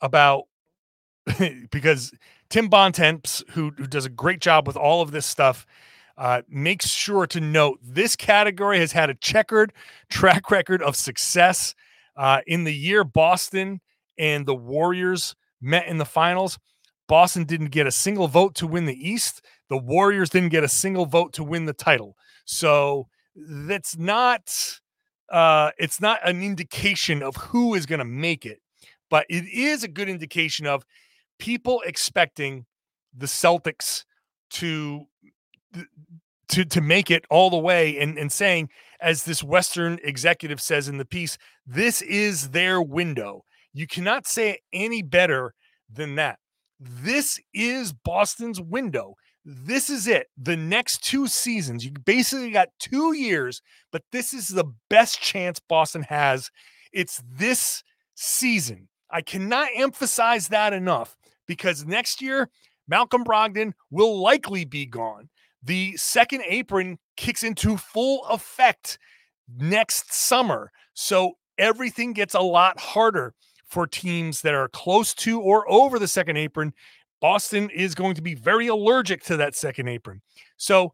about 0.00 0.44
because 1.70 2.12
Tim 2.54 2.68
Bontemps, 2.68 3.42
who, 3.50 3.72
who 3.76 3.88
does 3.88 4.06
a 4.06 4.08
great 4.08 4.40
job 4.40 4.68
with 4.68 4.76
all 4.76 5.02
of 5.02 5.10
this 5.10 5.26
stuff, 5.26 5.66
uh, 6.16 6.42
makes 6.48 6.88
sure 6.88 7.26
to 7.26 7.40
note 7.40 7.80
this 7.82 8.14
category 8.14 8.78
has 8.78 8.92
had 8.92 9.10
a 9.10 9.14
checkered 9.14 9.72
track 10.08 10.52
record 10.52 10.80
of 10.80 10.94
success. 10.94 11.74
Uh, 12.16 12.42
in 12.46 12.62
the 12.62 12.72
year 12.72 13.02
Boston 13.02 13.80
and 14.16 14.46
the 14.46 14.54
Warriors 14.54 15.34
met 15.60 15.88
in 15.88 15.98
the 15.98 16.04
finals, 16.04 16.60
Boston 17.08 17.42
didn't 17.42 17.70
get 17.70 17.88
a 17.88 17.90
single 17.90 18.28
vote 18.28 18.54
to 18.54 18.68
win 18.68 18.84
the 18.84 18.94
East. 18.94 19.44
The 19.68 19.76
Warriors 19.76 20.30
didn't 20.30 20.50
get 20.50 20.62
a 20.62 20.68
single 20.68 21.06
vote 21.06 21.32
to 21.32 21.42
win 21.42 21.64
the 21.64 21.72
title. 21.72 22.16
So 22.44 23.08
that's 23.34 23.98
not 23.98 24.78
uh 25.28 25.72
it's 25.76 26.00
not 26.00 26.20
an 26.22 26.40
indication 26.40 27.20
of 27.20 27.34
who 27.34 27.74
is 27.74 27.84
going 27.84 27.98
to 27.98 28.04
make 28.04 28.46
it, 28.46 28.60
but 29.10 29.26
it 29.28 29.44
is 29.52 29.82
a 29.82 29.88
good 29.88 30.08
indication 30.08 30.68
of 30.68 30.84
people 31.38 31.82
expecting 31.86 32.66
the 33.16 33.26
Celtics 33.26 34.04
to 34.50 35.06
to 36.48 36.64
to 36.64 36.80
make 36.80 37.10
it 37.10 37.24
all 37.30 37.50
the 37.50 37.58
way 37.58 37.98
and 37.98 38.18
and 38.18 38.30
saying 38.30 38.68
as 39.00 39.24
this 39.24 39.42
western 39.42 39.98
executive 40.04 40.60
says 40.60 40.88
in 40.88 40.98
the 40.98 41.04
piece 41.04 41.36
this 41.66 42.00
is 42.02 42.50
their 42.50 42.80
window 42.80 43.44
you 43.72 43.86
cannot 43.86 44.26
say 44.26 44.50
it 44.50 44.60
any 44.72 45.02
better 45.02 45.54
than 45.90 46.14
that 46.14 46.38
this 46.80 47.40
is 47.52 47.92
Boston's 47.92 48.60
window. 48.60 49.14
This 49.44 49.90
is 49.90 50.06
it. 50.06 50.28
The 50.36 50.56
next 50.56 51.04
two 51.04 51.26
seasons, 51.26 51.84
you 51.84 51.92
basically 51.92 52.50
got 52.50 52.68
two 52.78 53.14
years, 53.14 53.62
but 53.92 54.02
this 54.10 54.32
is 54.32 54.48
the 54.48 54.72
best 54.88 55.20
chance 55.20 55.60
Boston 55.60 56.02
has. 56.04 56.50
It's 56.92 57.22
this 57.26 57.82
season. 58.14 58.88
I 59.10 59.20
cannot 59.22 59.68
emphasize 59.74 60.48
that 60.48 60.72
enough 60.72 61.16
because 61.46 61.84
next 61.84 62.20
year, 62.22 62.50
Malcolm 62.88 63.24
Brogdon 63.24 63.72
will 63.90 64.20
likely 64.20 64.64
be 64.64 64.86
gone. 64.86 65.28
The 65.62 65.96
second 65.96 66.42
apron 66.46 66.98
kicks 67.16 67.42
into 67.42 67.76
full 67.76 68.24
effect 68.26 68.98
next 69.58 70.12
summer. 70.12 70.70
So 70.92 71.38
everything 71.58 72.12
gets 72.12 72.34
a 72.34 72.40
lot 72.40 72.78
harder 72.78 73.34
for 73.66 73.86
teams 73.86 74.42
that 74.42 74.54
are 74.54 74.68
close 74.68 75.14
to 75.14 75.40
or 75.40 75.70
over 75.70 75.98
the 75.98 76.08
second 76.08 76.36
apron. 76.36 76.72
Boston 77.20 77.70
is 77.70 77.94
going 77.94 78.14
to 78.14 78.22
be 78.22 78.34
very 78.34 78.66
allergic 78.66 79.22
to 79.24 79.36
that 79.38 79.56
second 79.56 79.88
apron. 79.88 80.20
So 80.58 80.92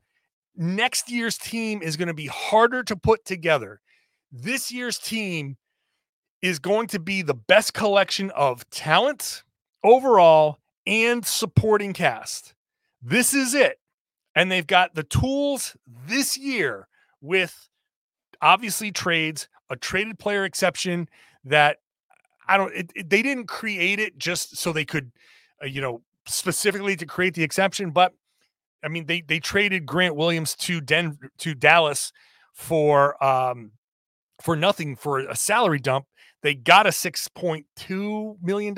next 0.56 1.10
year's 1.10 1.36
team 1.36 1.82
is 1.82 1.96
going 1.96 2.08
to 2.08 2.14
be 2.14 2.26
harder 2.26 2.82
to 2.84 2.96
put 2.96 3.24
together. 3.24 3.80
This 4.30 4.70
year's 4.70 4.98
team 4.98 5.56
is 6.42 6.58
going 6.58 6.86
to 6.88 7.00
be 7.00 7.22
the 7.22 7.34
best 7.34 7.74
collection 7.74 8.30
of 8.30 8.68
talent 8.70 9.42
overall 9.82 10.58
and 10.86 11.24
supporting 11.24 11.92
cast. 11.92 12.54
This 13.02 13.34
is 13.34 13.54
it. 13.54 13.78
And 14.34 14.50
they've 14.50 14.66
got 14.66 14.94
the 14.94 15.02
tools 15.02 15.76
this 16.06 16.36
year 16.36 16.88
with 17.20 17.68
obviously 18.40 18.92
trades, 18.92 19.48
a 19.68 19.76
traded 19.76 20.18
player 20.18 20.44
exception 20.44 21.08
that 21.44 21.78
I 22.48 22.56
don't. 22.56 22.74
It, 22.74 22.92
it, 22.94 23.10
they 23.10 23.22
didn't 23.22 23.46
create 23.46 23.98
it 23.98 24.18
just 24.18 24.56
so 24.56 24.72
they 24.72 24.84
could, 24.84 25.12
uh, 25.62 25.66
you 25.66 25.80
know, 25.80 26.02
specifically 26.26 26.96
to 26.96 27.06
create 27.06 27.34
the 27.34 27.42
exception. 27.42 27.90
But 27.90 28.14
I 28.82 28.88
mean, 28.88 29.06
they 29.06 29.20
they 29.20 29.40
traded 29.40 29.86
Grant 29.86 30.16
Williams 30.16 30.54
to 30.56 30.80
Denver 30.80 31.30
to 31.38 31.54
Dallas 31.54 32.12
for 32.52 33.22
um 33.22 33.72
for 34.40 34.56
nothing 34.56 34.96
for 34.96 35.20
a 35.20 35.36
salary 35.36 35.78
dump. 35.78 36.06
They 36.42 36.54
got 36.54 36.86
a 36.86 36.92
six 36.92 37.28
point 37.28 37.66
two 37.76 38.36
million 38.42 38.74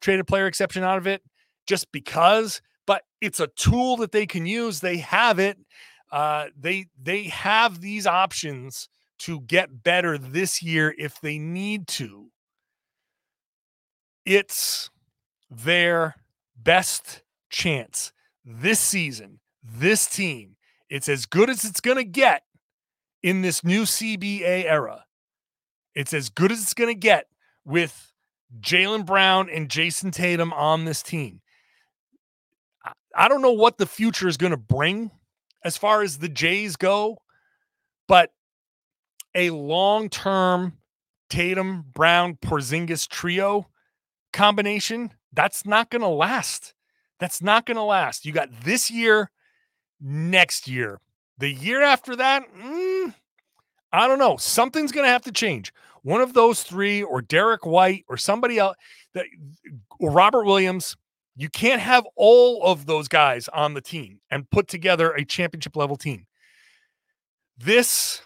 dollar 0.00 0.20
a 0.20 0.24
player 0.24 0.46
exception 0.46 0.82
out 0.82 0.98
of 0.98 1.06
it 1.06 1.22
just 1.66 1.90
because. 1.92 2.60
But 2.86 3.02
it's 3.20 3.40
a 3.40 3.48
tool 3.48 3.96
that 3.98 4.12
they 4.12 4.26
can 4.26 4.46
use. 4.46 4.80
They 4.80 4.98
have 4.98 5.38
it. 5.38 5.58
Uh, 6.12 6.46
they 6.56 6.86
they 7.00 7.24
have 7.24 7.80
these 7.80 8.06
options 8.06 8.88
to 9.18 9.40
get 9.40 9.82
better 9.82 10.18
this 10.18 10.62
year 10.62 10.94
if 10.98 11.20
they 11.20 11.38
need 11.38 11.88
to 11.88 12.30
it's 14.26 14.90
their 15.48 16.16
best 16.60 17.22
chance 17.48 18.12
this 18.44 18.80
season, 18.80 19.38
this 19.62 20.06
team. 20.06 20.56
It's 20.90 21.08
as 21.08 21.24
good 21.24 21.48
as 21.48 21.64
it's 21.64 21.80
going 21.80 21.96
to 21.96 22.04
get 22.04 22.42
in 23.22 23.42
this 23.42 23.64
new 23.64 23.82
CBA 23.82 24.64
era. 24.64 25.04
It's 25.94 26.12
as 26.12 26.28
good 26.28 26.52
as 26.52 26.60
it's 26.60 26.74
going 26.74 26.92
to 26.92 26.98
get 26.98 27.26
with 27.64 28.12
Jaylen 28.60 29.04
Brown 29.04 29.48
and 29.50 29.68
Jayson 29.68 30.12
Tatum 30.12 30.52
on 30.52 30.84
this 30.84 31.02
team. 31.02 31.40
I 33.14 33.28
don't 33.28 33.42
know 33.42 33.52
what 33.52 33.78
the 33.78 33.86
future 33.86 34.28
is 34.28 34.36
going 34.36 34.50
to 34.50 34.56
bring 34.56 35.10
as 35.64 35.76
far 35.76 36.02
as 36.02 36.18
the 36.18 36.28
Jays 36.28 36.76
go, 36.76 37.18
but 38.06 38.30
a 39.34 39.50
long 39.50 40.08
term 40.08 40.78
Tatum, 41.28 41.84
Brown, 41.92 42.36
Porzingis 42.36 43.08
trio 43.08 43.66
combination, 44.32 45.12
that's 45.32 45.66
not 45.66 45.90
going 45.90 46.02
to 46.02 46.08
last. 46.08 46.74
That's 47.18 47.42
not 47.42 47.66
going 47.66 47.76
to 47.76 47.82
last. 47.82 48.26
You 48.26 48.32
got 48.32 48.48
this 48.62 48.90
year, 48.90 49.30
next 50.00 50.68
year. 50.68 51.00
The 51.38 51.50
year 51.50 51.82
after 51.82 52.16
that, 52.16 52.44
mm, 52.54 53.14
I 53.92 54.06
don't 54.06 54.18
know. 54.18 54.36
Something's 54.36 54.92
going 54.92 55.06
to 55.06 55.10
have 55.10 55.22
to 55.24 55.32
change. 55.32 55.72
One 56.06 56.20
of 56.20 56.34
those 56.34 56.62
three, 56.62 57.02
or 57.02 57.20
Derrick 57.20 57.66
White, 57.66 58.04
or 58.08 58.16
somebody 58.16 58.60
else, 58.60 58.76
that 59.14 59.26
or 59.98 60.12
Robert 60.12 60.44
Williams. 60.44 60.96
You 61.34 61.48
can't 61.50 61.82
have 61.82 62.06
all 62.14 62.62
of 62.62 62.86
those 62.86 63.08
guys 63.08 63.48
on 63.48 63.74
the 63.74 63.80
team 63.80 64.20
and 64.30 64.48
put 64.48 64.68
together 64.68 65.10
a 65.12 65.24
championship 65.24 65.74
level 65.74 65.96
team. 65.96 66.26
This 67.58 68.22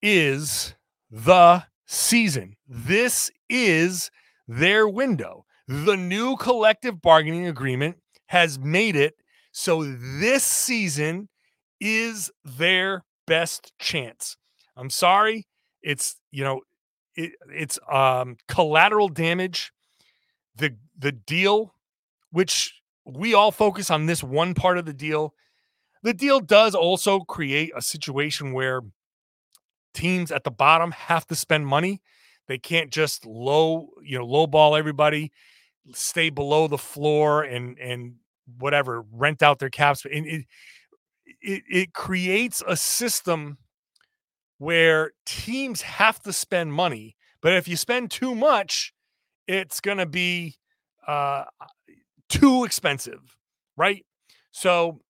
is 0.00 0.74
the 1.10 1.64
season. 1.86 2.56
This 2.66 3.30
is 3.50 4.10
their 4.48 4.88
window. 4.88 5.44
The 5.68 5.98
new 5.98 6.36
collective 6.38 7.02
bargaining 7.02 7.46
agreement 7.46 7.98
has 8.28 8.58
made 8.58 8.96
it 8.96 9.14
so 9.52 9.84
this 9.84 10.44
season 10.44 11.28
is 11.78 12.30
their 12.42 13.04
best 13.26 13.72
chance. 13.78 14.38
I'm 14.76 14.88
sorry. 14.88 15.46
It's, 15.82 16.16
you 16.30 16.42
know, 16.42 16.62
it, 17.18 17.32
it's 17.50 17.78
um 17.90 18.36
collateral 18.46 19.08
damage. 19.08 19.72
The 20.56 20.76
the 20.98 21.12
deal 21.12 21.74
which 22.30 22.74
we 23.04 23.34
all 23.34 23.50
focus 23.50 23.90
on 23.90 24.06
this 24.06 24.22
one 24.22 24.54
part 24.54 24.78
of 24.78 24.84
the 24.84 24.92
deal. 24.92 25.34
The 26.02 26.14
deal 26.14 26.40
does 26.40 26.74
also 26.74 27.20
create 27.20 27.72
a 27.74 27.82
situation 27.82 28.52
where 28.52 28.82
teams 29.94 30.30
at 30.30 30.44
the 30.44 30.50
bottom 30.50 30.92
have 30.92 31.26
to 31.26 31.34
spend 31.34 31.66
money. 31.66 32.00
They 32.46 32.58
can't 32.58 32.90
just 32.90 33.26
low, 33.26 33.88
you 34.02 34.18
know, 34.18 34.24
low 34.24 34.46
ball 34.46 34.76
everybody, 34.76 35.32
stay 35.92 36.30
below 36.30 36.68
the 36.68 36.78
floor 36.78 37.42
and 37.42 37.78
and 37.78 38.14
whatever, 38.58 39.04
rent 39.12 39.42
out 39.42 39.58
their 39.58 39.70
caps. 39.70 40.04
And 40.04 40.26
it 40.26 40.44
it, 41.40 41.62
it 41.68 41.92
creates 41.94 42.62
a 42.66 42.76
system 42.76 43.58
where 44.58 45.12
teams 45.24 45.82
have 45.82 46.20
to 46.20 46.32
spend 46.32 46.72
money, 46.72 47.16
but 47.40 47.54
if 47.54 47.68
you 47.68 47.76
spend 47.76 48.10
too 48.10 48.34
much, 48.34 48.92
it's 49.46 49.80
going 49.80 49.98
to 49.98 50.06
be 50.06 50.56
uh, 51.06 51.44
too 52.28 52.64
expensive, 52.64 53.36
right? 53.76 54.04
So 54.50 55.00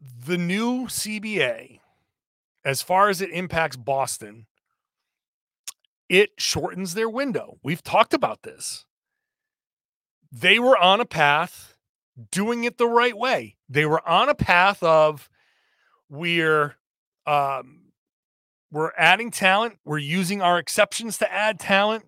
the 0.00 0.38
new 0.38 0.86
CBA 0.86 1.78
as 2.64 2.82
far 2.82 3.08
as 3.08 3.20
it 3.20 3.30
impacts 3.30 3.76
Boston, 3.76 4.46
it 6.08 6.30
shortens 6.38 6.94
their 6.94 7.08
window. 7.08 7.58
We've 7.62 7.82
talked 7.82 8.14
about 8.14 8.42
this. 8.42 8.84
They 10.30 10.58
were 10.58 10.78
on 10.78 11.00
a 11.00 11.04
path 11.04 11.76
doing 12.30 12.64
it 12.64 12.78
the 12.78 12.86
right 12.86 13.16
way. 13.16 13.56
They 13.68 13.86
were 13.86 14.06
on 14.08 14.28
a 14.28 14.34
path 14.34 14.82
of 14.82 15.28
we're 16.08 16.76
um 17.26 17.80
we're 18.70 18.92
adding 18.96 19.30
talent, 19.30 19.78
we're 19.84 19.98
using 19.98 20.40
our 20.40 20.58
exceptions 20.58 21.18
to 21.18 21.30
add 21.30 21.60
talent. 21.60 22.04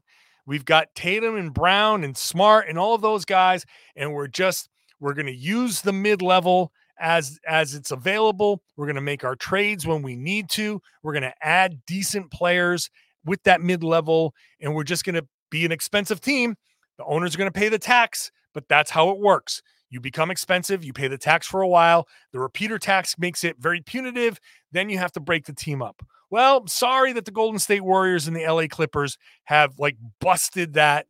We've 0.47 0.65
got 0.65 0.95
Tatum 0.95 1.37
and 1.37 1.53
Brown 1.53 2.05
and 2.05 2.17
Smart 2.17 2.69
and 2.69 2.79
all 2.79 2.95
of 2.95 3.03
those 3.03 3.25
guys 3.25 3.67
and 3.97 4.15
we're 4.15 4.29
just 4.29 4.69
we're 5.01 5.15
going 5.15 5.27
to 5.27 5.35
use 5.37 5.83
the 5.83 5.93
mid-level 5.93 6.73
as 6.99 7.39
as 7.47 7.75
it's 7.75 7.91
available. 7.91 8.63
We're 8.77 8.87
going 8.87 8.95
to 8.97 9.03
make 9.03 9.25
our 9.25 9.37
trades 9.37 9.87
when 9.87 10.03
we 10.03 10.17
need 10.17 10.49
to. 10.51 10.81
We're 11.03 11.13
going 11.13 11.23
to 11.23 11.35
add 11.43 11.85
decent 11.87 12.31
players 12.31 12.91
with 13.25 13.43
that 13.45 13.61
mid 13.61 13.83
level, 13.83 14.35
and 14.61 14.75
we're 14.75 14.85
just 14.85 15.05
going 15.05 15.17
to 15.17 15.27
be 15.51 15.65
an 15.65 15.73
expensive 15.73 16.21
team. 16.21 16.57
The 16.99 17.05
owners 17.05 17.35
are 17.35 17.39
going 17.39 17.51
to 17.51 17.59
pay 17.59 17.69
the 17.69 17.79
tax, 17.79 18.31
but 18.53 18.69
that's 18.69 18.91
how 18.91 19.11
it 19.11 19.19
works. 19.19 19.63
You 19.95 20.01
become 20.01 20.33
expensive, 20.33 20.85
you 20.85 20.93
pay 20.93 21.07
the 21.07 21.17
tax 21.17 21.47
for 21.47 21.63
a 21.63 21.69
while. 21.69 22.09
The 22.33 22.41
repeater 22.41 22.81
tax 22.81 23.17
makes 23.17 23.45
it 23.45 23.59
very 23.61 23.81
punitive. 23.81 24.41
Then 24.73 24.91
you 24.91 24.99
have 24.99 25.13
to 25.13 25.21
break 25.21 25.47
the 25.47 25.53
team 25.53 25.81
up. 25.83 26.03
Well, 26.31 26.67
sorry 26.67 27.13
that 27.13 27.27
the 27.27 27.31
Golden 27.31 27.61
State 27.61 27.85
Warriors 27.85 28.27
and 28.27 28.37
the 28.37 28.45
LA 28.45 28.67
Clippers 28.67 29.19
have 29.45 29.79
like 29.79 29.97
busted 30.21 30.75
that 30.75 31.07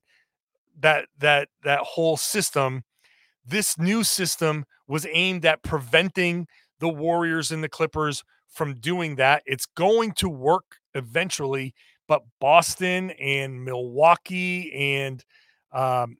that 0.80 1.06
that 1.18 1.48
that 1.62 1.78
whole 1.80 2.18
system. 2.18 2.85
This 3.46 3.78
new 3.78 4.04
system 4.04 4.66
was 4.87 5.06
aimed 5.11 5.46
at 5.46 5.62
preventing 5.62 6.46
the 6.78 6.90
Warriors 6.90 7.52
and 7.52 7.64
the 7.64 7.70
Clippers 7.70 8.22
from 8.48 8.74
doing 8.74 9.16
that. 9.16 9.42
It's 9.46 9.64
going 9.64 10.12
to 10.16 10.28
work 10.28 10.76
eventually, 10.92 11.72
but 12.06 12.22
Boston 12.38 13.12
and 13.12 13.64
Milwaukee 13.64 14.70
and 14.74 15.24
um, 15.72 16.18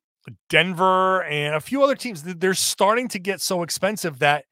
Denver 0.48 1.22
and 1.24 1.54
a 1.54 1.60
few 1.60 1.82
other 1.82 1.94
teams, 1.94 2.22
they're 2.22 2.54
starting 2.54 3.08
to 3.08 3.18
get 3.18 3.40
so 3.40 3.62
expensive 3.62 4.18
that 4.20 4.44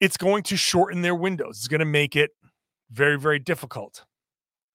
it's 0.00 0.16
going 0.16 0.42
to 0.44 0.56
shorten 0.56 1.02
their 1.02 1.14
windows. 1.14 1.58
It's 1.58 1.68
going 1.68 1.80
to 1.80 1.86
make 1.86 2.16
it 2.16 2.30
very, 2.90 3.18
very 3.18 3.38
difficult. 3.38 4.04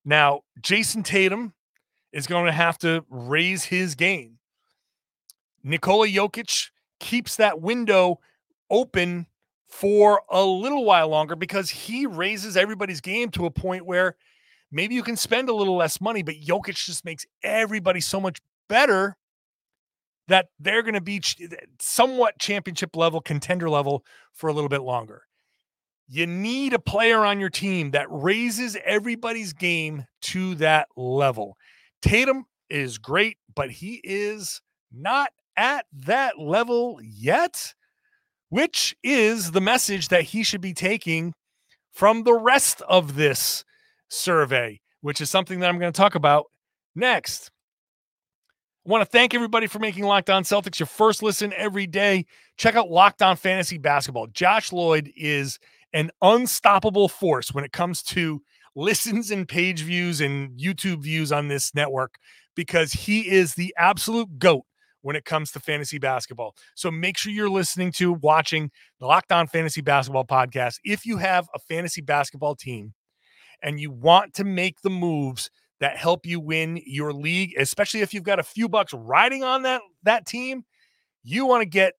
Now, 0.04 0.42
Jayson 0.60 1.04
Tatum 1.04 1.54
is 2.12 2.28
going 2.28 2.46
to 2.46 2.52
have 2.52 2.78
to 2.80 3.06
raise 3.10 3.66
his 3.66 3.96
game. 3.96 4.40
Nikola 5.64 6.08
Jokic 6.08 6.70
keeps 7.00 7.36
that 7.36 7.62
window 7.62 8.20
open 8.70 9.28
for 9.70 10.22
a 10.30 10.44
little 10.44 10.84
while 10.84 11.08
longer 11.08 11.36
because 11.36 11.70
he 11.70 12.06
raises 12.06 12.58
everybody's 12.58 13.00
game 13.00 13.30
to 13.32 13.46
a 13.46 13.52
point 13.52 13.86
where 13.86 14.16
maybe 14.72 14.96
you 14.96 15.04
can 15.04 15.16
spend 15.16 15.50
a 15.50 15.54
little 15.54 15.76
less 15.76 16.02
money, 16.02 16.24
but 16.24 16.36
Jokic 16.36 16.76
just 16.76 17.06
makes 17.06 17.26
everybody 17.44 18.02
so 18.02 18.20
much 18.20 18.40
better 18.68 19.16
that 20.28 20.48
they're 20.60 20.84
going 20.84 20.94
to 20.94 21.02
be 21.02 21.22
somewhat 21.80 22.40
championship 22.40 22.96
level, 22.96 23.22
contender 23.22 23.70
level 23.70 24.04
for 24.34 24.50
a 24.50 24.54
little 24.54 24.70
bit 24.70 24.82
longer. 24.82 25.24
You 26.08 26.28
need 26.28 26.74
a 26.74 26.80
player 26.80 27.26
on 27.26 27.40
your 27.40 27.50
team 27.50 27.92
that 27.92 28.08
raises 28.10 28.78
everybody's 28.84 29.54
game 29.54 30.06
to 30.24 30.56
that 30.56 30.88
level. 30.96 31.56
Tatum 32.02 32.46
is 32.70 32.98
great, 32.98 33.38
but 33.54 33.72
he 33.72 34.02
is 34.04 34.62
not 34.92 35.32
at 35.58 35.86
that 35.94 36.38
level 36.40 37.00
yet 37.02 37.74
which 38.52 38.94
is 39.02 39.52
the 39.52 39.62
message 39.62 40.10
that 40.10 40.24
he 40.24 40.44
should 40.44 40.60
be 40.60 40.74
taking 40.74 41.34
from 41.94 42.24
the 42.24 42.34
rest 42.34 42.82
of 42.82 43.16
this 43.16 43.64
survey, 44.10 44.82
which 45.00 45.22
is 45.22 45.30
something 45.30 45.62
that 45.62 45.70
I'm 45.70 45.80
going 45.80 45.92
to 45.92 45.98
talk 45.98 46.16
about 46.16 46.48
next. 46.94 47.50
I 48.84 48.90
want 48.90 49.04
to 49.04 49.06
thank 49.06 49.36
everybody 49.36 49.68
for 49.68 49.78
making 49.78 50.06
Locked 50.06 50.32
On 50.32 50.42
Celtics 50.42 50.80
your 50.80 50.88
first 50.88 51.22
listen 51.22 51.54
every 51.54 51.86
day. 51.86 52.26
Check 52.58 52.76
out 52.76 52.90
Locked 52.90 53.22
On 53.22 53.36
Fantasy 53.36 53.78
Basketball. 53.78 54.26
Josh 54.26 54.72
Lloyd 54.72 55.12
is 55.16 55.60
an 55.94 56.10
unstoppable 56.24 57.08
force 57.08 57.54
when 57.54 57.64
it 57.64 57.72
comes 57.72 58.02
to 58.02 58.42
listens 58.76 59.30
and 59.30 59.48
page 59.48 59.84
views 59.84 60.20
and 60.20 60.58
YouTube 60.60 61.04
views 61.04 61.32
on 61.32 61.48
this 61.48 61.76
network 61.76 62.16
because 62.56 62.92
he 62.92 63.30
is 63.30 63.54
the 63.54 63.72
absolute 63.78 64.40
GOAT 64.40 64.66
when 65.02 65.16
it 65.16 65.26
comes 65.26 65.52
to 65.52 65.60
fantasy 65.60 66.00
basketball. 66.00 66.56
So 66.74 66.90
make 66.90 67.20
sure 67.20 67.32
you're 67.32 67.52
listening 67.52 67.92
to, 67.94 68.14
watching 68.14 68.72
the 69.00 69.06
Locked 69.06 69.32
On 69.32 69.46
Fantasy 69.46 69.82
Basketball 69.82 70.26
podcast. 70.26 70.80
If 70.84 71.06
you 71.06 71.18
have 71.18 71.48
a 71.54 71.60
fantasy 71.60 72.02
basketball 72.02 72.56
team 72.56 72.96
and 73.62 73.80
you 73.80 73.92
want 73.92 74.34
to 74.36 74.44
make 74.44 74.82
the 74.82 74.90
moves 74.90 75.52
that 75.82 75.98
help 75.98 76.26
you 76.28 76.40
win 76.40 76.80
your 76.86 77.12
league, 77.12 77.56
especially 77.58 78.02
if 78.02 78.14
you've 78.14 78.24
got 78.24 78.40
a 78.40 78.44
few 78.44 78.70
bucks 78.70 78.94
riding 78.94 79.44
on 79.44 79.64
that 79.64 79.82
that 80.04 80.26
team, 80.26 80.64
you 81.24 81.46
want 81.46 81.62
to 81.62 81.66
get 81.66 81.94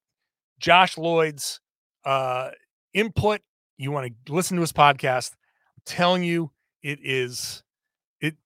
Josh 0.58 0.96
Lloyd's 0.96 1.60
uh, 2.04 2.50
input. 2.94 3.40
You 3.76 3.90
want 3.90 4.14
to 4.26 4.32
listen 4.32 4.56
to 4.56 4.60
his 4.60 4.72
podcast. 4.72 5.32
I'm 5.32 5.82
telling 5.84 6.22
you, 6.22 6.52
it 6.82 7.00
is 7.02 7.64
it. 8.20 8.36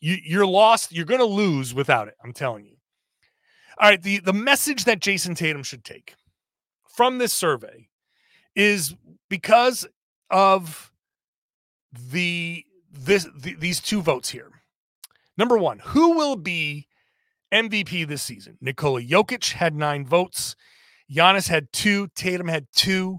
You, 0.00 0.18
you're 0.24 0.46
lost. 0.46 0.92
You're 0.92 1.06
going 1.06 1.20
to 1.20 1.26
lose 1.26 1.72
without 1.72 2.08
it. 2.08 2.14
I'm 2.22 2.32
telling 2.32 2.66
you. 2.66 2.76
All 3.78 3.88
right, 3.88 4.02
the 4.02 4.18
the 4.18 4.32
message 4.32 4.84
that 4.84 5.00
Jayson 5.00 5.36
Tatum 5.36 5.62
should 5.62 5.84
take 5.84 6.16
from 6.88 7.18
this 7.18 7.32
survey 7.32 7.88
is 8.56 8.94
because 9.30 9.86
of 10.28 10.92
the 12.10 12.64
this 12.90 13.28
the, 13.36 13.54
these 13.54 13.78
two 13.78 14.02
votes 14.02 14.28
here. 14.28 14.50
Number 15.36 15.56
1, 15.56 15.80
who 15.86 16.16
will 16.16 16.36
be 16.36 16.86
MVP 17.52 18.06
this 18.06 18.22
season? 18.22 18.58
Nikola 18.60 19.02
Jokic 19.02 19.52
had 19.52 19.74
9 19.74 20.06
votes. 20.06 20.56
Giannis 21.10 21.48
had 21.48 21.72
2, 21.72 22.08
Tatum 22.14 22.48
had 22.48 22.66
2, 22.72 23.18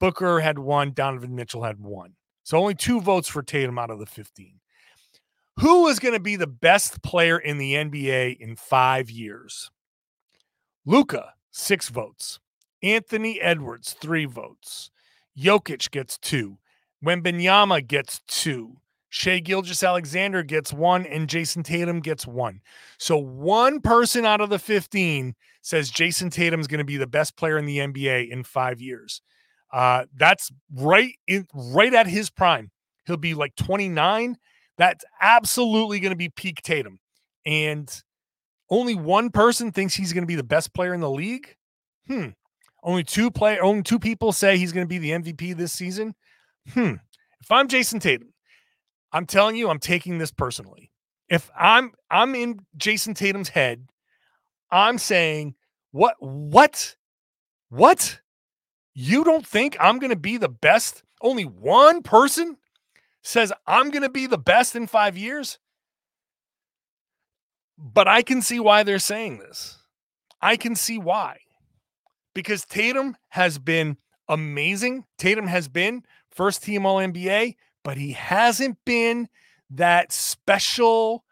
Booker 0.00 0.40
had 0.40 0.58
1, 0.58 0.92
Donovan 0.92 1.34
Mitchell 1.34 1.64
had 1.64 1.80
1. 1.80 2.14
So 2.42 2.58
only 2.58 2.74
2 2.74 3.00
votes 3.00 3.28
for 3.28 3.42
Tatum 3.42 3.78
out 3.78 3.90
of 3.90 3.98
the 3.98 4.06
15. 4.06 4.60
Who 5.60 5.88
is 5.88 5.98
going 5.98 6.14
to 6.14 6.20
be 6.20 6.36
the 6.36 6.46
best 6.46 7.02
player 7.02 7.38
in 7.38 7.58
the 7.58 7.74
NBA 7.74 8.38
in 8.38 8.56
5 8.56 9.10
years? 9.10 9.70
Luka, 10.84 11.34
six 11.50 11.88
votes. 11.88 12.38
Anthony 12.82 13.40
Edwards, 13.40 13.94
three 13.94 14.26
votes. 14.26 14.90
Jokic 15.36 15.90
gets 15.90 16.16
two. 16.18 16.58
Wembanyama 17.04 17.86
gets 17.86 18.20
two. 18.28 18.76
Shai 19.08 19.38
Gilgeous-Alexander 19.38 20.42
gets 20.42 20.72
one, 20.72 21.06
and 21.06 21.28
Jayson 21.28 21.62
Tatum 21.62 22.00
gets 22.00 22.26
one. 22.26 22.60
So 22.98 23.16
one 23.16 23.80
person 23.80 24.26
out 24.26 24.40
of 24.40 24.50
the 24.50 24.58
15 24.58 25.34
says 25.62 25.90
Jayson 25.90 26.30
Tatum 26.30 26.60
is 26.60 26.66
going 26.66 26.78
to 26.78 26.84
be 26.84 26.96
the 26.96 27.06
best 27.06 27.36
player 27.36 27.58
in 27.58 27.66
the 27.66 27.78
NBA 27.78 28.30
in 28.30 28.42
five 28.42 28.80
years. 28.80 29.22
Uh, 29.72 30.04
that's 30.14 30.50
right 30.74 31.14
in 31.26 31.46
right 31.54 31.92
at 31.92 32.06
his 32.06 32.30
prime. 32.30 32.70
He'll 33.06 33.16
be 33.16 33.34
like 33.34 33.54
29. 33.56 34.36
That's 34.78 35.04
absolutely 35.20 36.00
going 36.00 36.10
to 36.10 36.16
be 36.16 36.28
peak 36.28 36.62
Tatum. 36.62 36.98
And 37.44 37.90
only 38.70 38.94
one 38.94 39.30
person 39.30 39.72
thinks 39.72 39.94
he's 39.94 40.12
going 40.12 40.22
to 40.22 40.28
be 40.28 40.34
the 40.34 40.42
best 40.42 40.74
player 40.74 40.94
in 40.94 41.00
the 41.00 41.10
league. 41.10 41.54
Hmm. 42.08 42.28
Only 42.82 43.02
two 43.02 43.30
play 43.30 43.58
only 43.58 43.82
two 43.82 43.98
people 43.98 44.32
say 44.32 44.56
he's 44.56 44.72
going 44.72 44.84
to 44.84 44.88
be 44.88 44.98
the 44.98 45.10
MVP 45.10 45.56
this 45.56 45.72
season. 45.72 46.14
Hmm. 46.72 46.94
If 47.40 47.50
I'm 47.50 47.68
Jayson 47.68 48.00
Tatum, 48.00 48.32
I'm 49.16 49.24
telling 49.24 49.56
you, 49.56 49.70
I'm 49.70 49.78
taking 49.78 50.18
this 50.18 50.30
personally. 50.30 50.92
If 51.30 51.50
I'm 51.58 51.92
I'm 52.10 52.34
in 52.34 52.66
Jayson 52.76 53.14
Tatum's 53.14 53.48
head, 53.48 53.88
I'm 54.70 54.98
saying, 54.98 55.54
what 55.90 56.16
what 56.20 56.96
what? 57.70 58.20
You 58.92 59.24
don't 59.24 59.46
think 59.46 59.74
I'm 59.80 59.98
going 60.00 60.10
to 60.10 60.16
be 60.16 60.36
the 60.36 60.50
best? 60.50 61.02
Only 61.22 61.44
one 61.46 62.02
person 62.02 62.58
says 63.22 63.54
I'm 63.66 63.88
going 63.88 64.02
to 64.02 64.10
be 64.10 64.26
the 64.26 64.36
best 64.36 64.76
in 64.76 64.86
5 64.86 65.16
years? 65.16 65.58
But 67.78 68.08
I 68.08 68.20
can 68.20 68.42
see 68.42 68.60
why 68.60 68.82
they're 68.82 68.98
saying 68.98 69.38
this. 69.38 69.78
I 70.42 70.58
can 70.58 70.74
see 70.74 70.98
why. 70.98 71.38
Because 72.34 72.66
Tatum 72.66 73.16
has 73.30 73.58
been 73.58 73.96
amazing. 74.28 75.04
Tatum 75.16 75.46
has 75.46 75.68
been 75.68 76.02
first 76.30 76.62
team 76.62 76.84
All 76.84 76.98
NBA, 76.98 77.56
but 77.86 77.96
he 77.96 78.10
hasn't 78.10 78.76
been 78.84 79.28
that 79.70 80.10
special, 80.10 81.22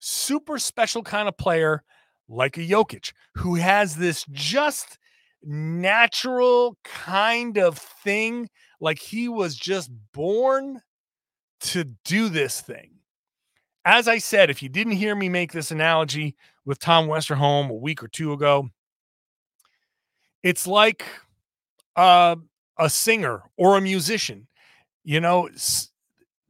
super 0.00 0.58
special 0.58 1.04
kind 1.04 1.28
of 1.28 1.36
player 1.36 1.84
like 2.28 2.56
a 2.56 2.66
Jokic 2.66 3.12
who 3.36 3.54
has 3.54 3.94
this 3.94 4.26
just 4.32 4.98
natural 5.44 6.76
kind 6.82 7.58
of 7.58 7.78
thing. 7.78 8.48
Like 8.80 8.98
he 8.98 9.28
was 9.28 9.54
just 9.54 9.88
born 10.12 10.80
to 11.60 11.84
do 12.04 12.28
this 12.28 12.60
thing. 12.60 12.90
As 13.84 14.08
I 14.08 14.18
said, 14.18 14.50
if 14.50 14.64
you 14.64 14.68
didn't 14.68 14.94
hear 14.94 15.14
me 15.14 15.28
make 15.28 15.52
this 15.52 15.70
analogy 15.70 16.34
with 16.64 16.80
Tom 16.80 17.06
Westerholm 17.06 17.70
a 17.70 17.74
week 17.74 18.02
or 18.02 18.08
two 18.08 18.32
ago, 18.32 18.68
it's 20.42 20.66
like 20.66 21.04
uh, 21.94 22.34
a 22.76 22.90
singer 22.90 23.44
or 23.56 23.76
a 23.76 23.80
musician. 23.80 24.48
You 25.04 25.20
know, 25.20 25.48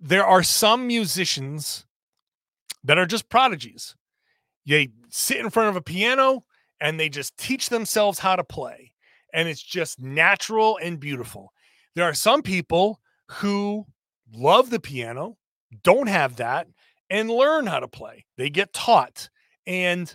there 0.01 0.25
are 0.25 0.43
some 0.43 0.87
musicians 0.87 1.87
that 2.85 2.99
are 2.99 3.07
just 3.07 3.29
prodigies. 3.29 3.95
They 4.67 4.89
sit 5.11 5.39
in 5.39 5.51
front 5.51 5.69
of 5.69 5.77
a 5.77 5.83
piano 5.83 6.45
and 6.81 6.99
they 6.99 7.09
just 7.09 7.37
teach 7.37 7.69
themselves 7.69 8.19
how 8.19 8.37
to 8.37 8.45
play. 8.45 8.93
And 9.33 9.49
it's 9.49 9.63
just 9.63 10.01
natural 10.01 10.79
and 10.83 10.99
beautiful. 10.99 11.53
There 11.95 12.05
are 12.05 12.15
some 12.15 12.43
people 12.43 13.01
who 13.31 13.87
love 14.33 14.71
the 14.71 14.81
piano, 14.81 15.37
don't 15.83 16.09
have 16.09 16.37
that, 16.37 16.67
and 17.11 17.31
learn 17.31 17.67
how 17.67 17.81
to 17.81 17.89
play. 17.89 18.25
They 18.37 18.51
get 18.51 18.73
taught. 18.73 19.29
And 19.67 20.15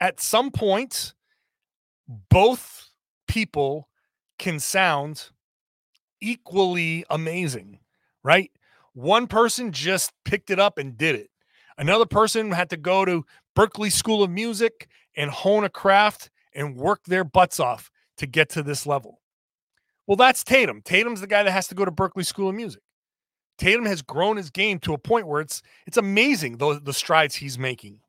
at 0.00 0.20
some 0.20 0.50
point, 0.50 1.14
both 2.30 2.90
people 3.26 3.88
can 4.38 4.58
sound 4.58 5.30
equally 6.20 7.04
amazing, 7.10 7.78
right? 8.22 8.50
One 8.94 9.26
person 9.26 9.72
just 9.72 10.12
picked 10.24 10.50
it 10.50 10.58
up 10.58 10.78
and 10.78 10.96
did 10.96 11.14
it. 11.14 11.30
Another 11.76 12.06
person 12.06 12.50
had 12.50 12.70
to 12.70 12.76
go 12.76 13.04
to 13.04 13.24
Berklee 13.56 13.92
School 13.92 14.22
of 14.22 14.30
Music 14.30 14.88
and 15.16 15.30
hone 15.30 15.64
a 15.64 15.68
craft 15.68 16.30
and 16.54 16.76
work 16.76 17.04
their 17.04 17.24
butts 17.24 17.60
off 17.60 17.90
to 18.16 18.26
get 18.26 18.48
to 18.50 18.62
this 18.62 18.86
level. 18.86 19.20
Well, 20.06 20.16
that's 20.16 20.42
Tatum. 20.42 20.82
Tatum's 20.82 21.20
the 21.20 21.26
guy 21.26 21.42
that 21.42 21.50
has 21.50 21.68
to 21.68 21.74
go 21.74 21.84
to 21.84 21.92
Berklee 21.92 22.26
School 22.26 22.48
of 22.48 22.54
Music. 22.54 22.82
Tatum 23.58 23.86
has 23.86 24.02
grown 24.02 24.36
his 24.36 24.50
game 24.50 24.78
to 24.80 24.94
a 24.94 24.98
point 24.98 25.26
where 25.26 25.40
it's 25.40 25.62
it's 25.86 25.96
amazing 25.96 26.58
the, 26.58 26.80
the 26.82 26.92
strides 26.92 27.36
he's 27.36 27.58
making. 27.58 28.00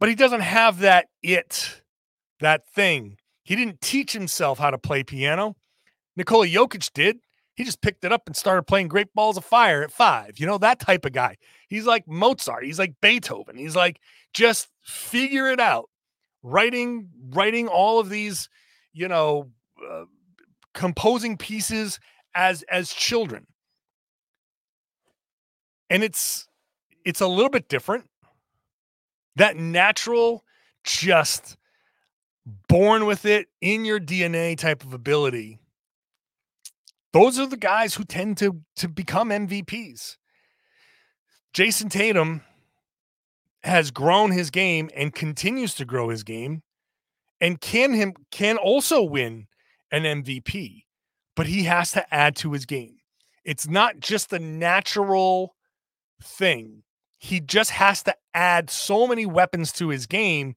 But 0.00 0.08
he 0.08 0.14
doesn't 0.14 0.40
have 0.40 0.78
that 0.80 1.06
it, 1.22 1.82
that 2.40 2.66
thing. 2.68 3.18
He 3.44 3.56
didn't 3.56 3.80
teach 3.80 4.12
himself 4.12 4.58
how 4.58 4.70
to 4.70 4.78
play 4.78 5.02
piano. 5.02 5.56
Nikola 6.16 6.46
Jokic 6.46 6.92
did. 6.92 7.18
He 7.54 7.64
just 7.64 7.82
picked 7.82 8.04
it 8.04 8.12
up 8.12 8.26
and 8.26 8.36
started 8.36 8.62
playing 8.62 8.88
Great 8.88 9.12
Balls 9.14 9.36
of 9.36 9.44
Fire 9.44 9.82
at 9.82 9.92
five. 9.92 10.38
You 10.38 10.46
know, 10.46 10.58
that 10.58 10.80
type 10.80 11.04
of 11.04 11.12
guy. 11.12 11.36
He's 11.68 11.86
like 11.86 12.08
Mozart. 12.08 12.64
He's 12.64 12.78
like 12.78 12.94
Beethoven. 13.00 13.56
He's 13.56 13.76
like, 13.76 14.00
just 14.32 14.68
figure 14.80 15.50
it 15.50 15.60
out. 15.60 15.90
Writing, 16.42 17.10
writing 17.30 17.68
all 17.68 18.00
of 18.00 18.08
these, 18.08 18.48
you 18.92 19.06
know, 19.06 19.50
uh, 19.88 20.04
composing 20.74 21.36
pieces 21.36 22.00
as 22.34 22.62
as 22.64 22.92
children. 22.92 23.46
And 25.90 26.02
it's 26.02 26.48
it's 27.04 27.20
a 27.20 27.26
little 27.26 27.50
bit 27.50 27.68
different. 27.68 28.06
That 29.36 29.56
natural, 29.56 30.44
just 30.84 31.56
born 32.68 33.04
with 33.04 33.24
it 33.24 33.46
in 33.60 33.84
your 33.84 34.00
DNA 34.00 34.56
type 34.56 34.82
of 34.84 34.94
ability 34.94 35.58
those 37.12 37.38
are 37.38 37.46
the 37.46 37.56
guys 37.56 37.94
who 37.94 38.04
tend 38.04 38.38
to 38.38 38.62
to 38.76 38.88
become 38.88 39.30
MVPs. 39.30 40.16
Jayson 41.54 41.90
Tatum 41.90 42.42
has 43.62 43.90
grown 43.90 44.32
his 44.32 44.50
game 44.50 44.90
and 44.96 45.14
continues 45.14 45.74
to 45.74 45.84
grow 45.84 46.08
his 46.08 46.24
game 46.24 46.62
and 47.40 47.60
can 47.60 47.92
him 47.92 48.14
can 48.30 48.56
also 48.56 49.02
win 49.02 49.46
an 49.90 50.04
MVP, 50.04 50.84
but 51.36 51.46
he 51.46 51.64
has 51.64 51.92
to 51.92 52.14
add 52.14 52.34
to 52.36 52.52
his 52.52 52.64
game. 52.64 52.96
It's 53.44 53.68
not 53.68 54.00
just 54.00 54.32
a 54.32 54.38
natural 54.38 55.54
thing. 56.22 56.84
He 57.18 57.40
just 57.40 57.70
has 57.70 58.02
to 58.04 58.14
add 58.32 58.70
so 58.70 59.06
many 59.06 59.26
weapons 59.26 59.72
to 59.72 59.88
his 59.88 60.06
game 60.06 60.54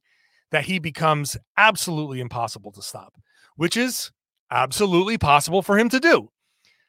that 0.52 0.65
he 0.65 0.80
becomes 0.80 1.36
absolutely 1.58 2.22
impossible 2.22 2.72
to 2.72 2.82
stop, 2.82 3.13
which 3.56 3.76
is 3.76 4.12
absolutely 4.52 5.18
possible 5.18 5.62
for 5.62 5.78
him 5.78 5.89
to 5.89 6.00
do. 6.00 6.30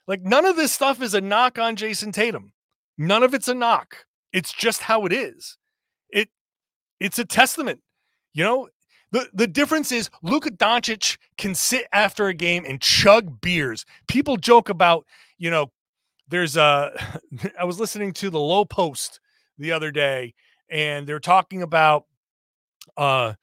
Like 0.06 0.22
none 0.22 0.46
of 0.46 0.56
this 0.56 0.72
stuff 0.72 1.02
is 1.02 1.14
a 1.14 1.20
knock 1.20 1.58
on 1.58 1.76
Jayson 1.76 2.12
Tatum. 2.12 2.52
None 2.98 3.22
of 3.22 3.34
it's 3.34 3.48
a 3.48 3.54
knock. 3.54 4.06
It's 4.32 4.52
just 4.52 4.82
how 4.82 5.04
it 5.06 5.12
is. 5.12 5.58
It 6.10 6.28
it's 7.00 7.18
a 7.18 7.24
testament. 7.24 7.80
You 8.32 8.44
know, 8.44 8.68
the, 9.12 9.28
the 9.32 9.46
difference 9.46 9.92
is 9.92 10.10
Luka 10.22 10.50
Doncic 10.50 11.16
can 11.38 11.54
sit 11.54 11.86
after 11.92 12.26
a 12.26 12.34
game 12.34 12.64
and 12.66 12.80
chug 12.80 13.40
beers. 13.40 13.84
People 14.08 14.36
joke 14.36 14.68
about, 14.68 15.06
you 15.38 15.50
know, 15.50 15.70
there's 16.28 16.56
a 16.56 16.92
I 17.58 17.64
was 17.64 17.80
listening 17.80 18.12
to 18.14 18.30
the 18.30 18.40
low 18.40 18.64
post 18.64 19.20
the 19.58 19.72
other 19.72 19.90
day, 19.90 20.34
and 20.68 21.06
they're 21.06 21.20
talking 21.20 21.62
about 21.62 22.04
uh 22.96 23.34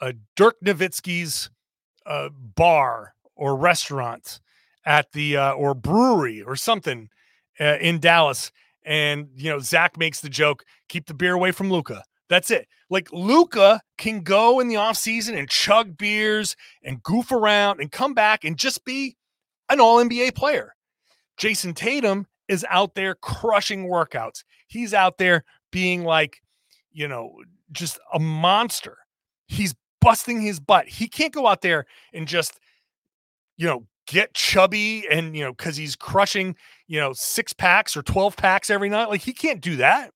a 0.00 0.14
Dirk 0.36 0.56
Nowitzki's 0.64 1.50
uh, 2.06 2.28
bar 2.30 3.14
or 3.34 3.56
restaurant 3.56 4.40
at 4.88 5.12
the 5.12 5.36
uh, 5.36 5.52
or 5.52 5.74
brewery 5.74 6.42
or 6.42 6.56
something 6.56 7.10
uh, 7.60 7.76
in 7.78 8.00
Dallas. 8.00 8.50
And 8.84 9.28
you 9.36 9.50
know, 9.50 9.58
Zach 9.58 9.98
makes 9.98 10.22
the 10.22 10.30
joke, 10.30 10.64
keep 10.88 11.06
the 11.06 11.14
beer 11.14 11.34
away 11.34 11.52
from 11.52 11.70
Luka. 11.70 12.02
That's 12.30 12.50
it. 12.50 12.66
Like 12.88 13.12
Luka 13.12 13.82
can 13.98 14.22
go 14.22 14.60
in 14.60 14.68
the 14.68 14.76
off 14.76 14.96
season 14.96 15.36
and 15.36 15.48
chug 15.48 15.98
beers 15.98 16.56
and 16.82 17.02
goof 17.02 17.30
around 17.30 17.80
and 17.80 17.92
come 17.92 18.14
back 18.14 18.44
and 18.44 18.56
just 18.56 18.84
be 18.86 19.14
an 19.68 19.78
all 19.78 20.02
NBA 20.02 20.34
player. 20.34 20.74
Jayson 21.38 21.74
Tatum 21.74 22.26
is 22.48 22.64
out 22.70 22.94
there 22.94 23.14
crushing 23.14 23.88
workouts. 23.88 24.42
He's 24.68 24.94
out 24.94 25.18
there 25.18 25.44
being 25.70 26.02
like, 26.02 26.40
you 26.90 27.06
know, 27.06 27.34
just 27.72 27.98
a 28.14 28.18
monster. 28.18 28.96
He's 29.46 29.74
busting 30.00 30.40
his 30.40 30.60
butt. 30.60 30.88
He 30.88 31.08
can't 31.08 31.32
go 31.32 31.46
out 31.46 31.60
there 31.60 31.84
and 32.14 32.26
just, 32.26 32.58
you 33.58 33.66
know, 33.66 33.86
get 34.08 34.32
chubby 34.34 35.06
and 35.10 35.36
you 35.36 35.44
know 35.44 35.52
because 35.52 35.76
he's 35.76 35.94
crushing 35.94 36.56
you 36.86 36.98
know 36.98 37.12
six 37.12 37.52
packs 37.52 37.96
or 37.96 38.02
12 38.02 38.36
packs 38.36 38.70
every 38.70 38.88
night 38.88 39.08
like 39.08 39.20
he 39.20 39.32
can't 39.32 39.60
do 39.60 39.76
that. 39.76 40.12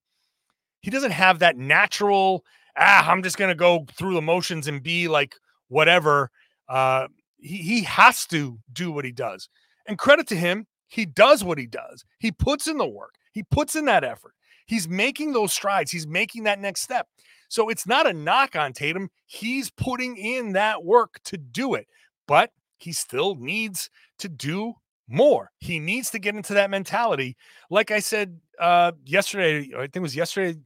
He 0.80 0.90
doesn't 0.90 1.12
have 1.12 1.38
that 1.38 1.56
natural 1.56 2.42
ah 2.76 3.10
i'm 3.10 3.22
just 3.22 3.36
gonna 3.36 3.54
go 3.54 3.86
through 3.96 4.14
the 4.14 4.22
motions 4.22 4.66
and 4.66 4.82
be 4.82 5.06
like 5.06 5.36
whatever 5.68 6.30
uh 6.68 7.06
he, 7.38 7.58
he 7.58 7.82
has 7.82 8.26
to 8.26 8.58
do 8.72 8.90
what 8.90 9.04
he 9.04 9.12
does. 9.12 9.48
And 9.86 9.98
credit 9.98 10.26
to 10.28 10.36
him 10.36 10.66
he 10.88 11.06
does 11.06 11.42
what 11.42 11.58
he 11.58 11.66
does. 11.66 12.04
He 12.18 12.32
puts 12.32 12.66
in 12.66 12.76
the 12.76 12.86
work. 12.86 13.14
He 13.32 13.42
puts 13.44 13.76
in 13.76 13.86
that 13.86 14.04
effort. 14.04 14.34
He's 14.66 14.88
making 14.88 15.32
those 15.32 15.52
strides. 15.52 15.90
He's 15.90 16.06
making 16.06 16.44
that 16.44 16.60
next 16.60 16.82
step. 16.82 17.06
So 17.48 17.68
it's 17.68 17.86
not 17.86 18.06
a 18.06 18.12
knock 18.12 18.56
on 18.56 18.72
tatum. 18.72 19.10
He's 19.26 19.70
putting 19.70 20.16
in 20.16 20.52
that 20.52 20.84
work 20.84 21.20
to 21.24 21.36
do 21.36 21.74
it. 21.74 21.86
But 22.28 22.50
he 22.82 22.92
still 22.92 23.34
needs 23.36 23.90
to 24.18 24.28
do 24.28 24.74
more. 25.08 25.50
He 25.58 25.78
needs 25.78 26.10
to 26.10 26.18
get 26.18 26.34
into 26.34 26.54
that 26.54 26.70
mentality. 26.70 27.36
Like 27.70 27.90
I 27.90 28.00
said 28.00 28.40
uh, 28.58 28.92
yesterday, 29.04 29.70
I 29.76 29.82
think 29.82 29.96
it 29.96 30.00
was 30.00 30.16
yesterday, 30.16 30.58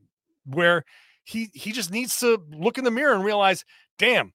where 0.44 0.84
he 1.24 1.50
he 1.52 1.72
just 1.72 1.90
needs 1.90 2.18
to 2.20 2.40
look 2.50 2.78
in 2.78 2.84
the 2.84 2.90
mirror 2.90 3.14
and 3.14 3.24
realize, 3.24 3.64
damn, 3.98 4.32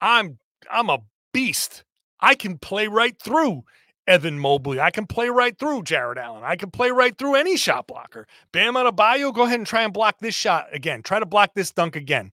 I'm 0.00 0.38
I'm 0.70 0.88
a 0.88 0.98
beast. 1.32 1.84
I 2.20 2.34
can 2.34 2.58
play 2.58 2.86
right 2.86 3.16
through 3.20 3.64
Evan 4.06 4.38
Mobley. 4.38 4.80
I 4.80 4.90
can 4.90 5.06
play 5.06 5.28
right 5.28 5.58
through 5.58 5.82
Jarrett 5.84 6.18
Allen. 6.18 6.42
I 6.44 6.56
can 6.56 6.70
play 6.70 6.90
right 6.90 7.16
through 7.16 7.34
any 7.34 7.56
shot 7.56 7.86
blocker. 7.86 8.26
Bam 8.52 8.74
Adebayo, 8.74 9.34
go 9.34 9.42
ahead 9.44 9.58
and 9.58 9.66
try 9.66 9.82
and 9.82 9.92
block 9.92 10.18
this 10.20 10.34
shot 10.34 10.66
again. 10.72 11.02
Try 11.02 11.18
to 11.18 11.26
block 11.26 11.52
this 11.54 11.70
dunk 11.70 11.96
again. 11.96 12.32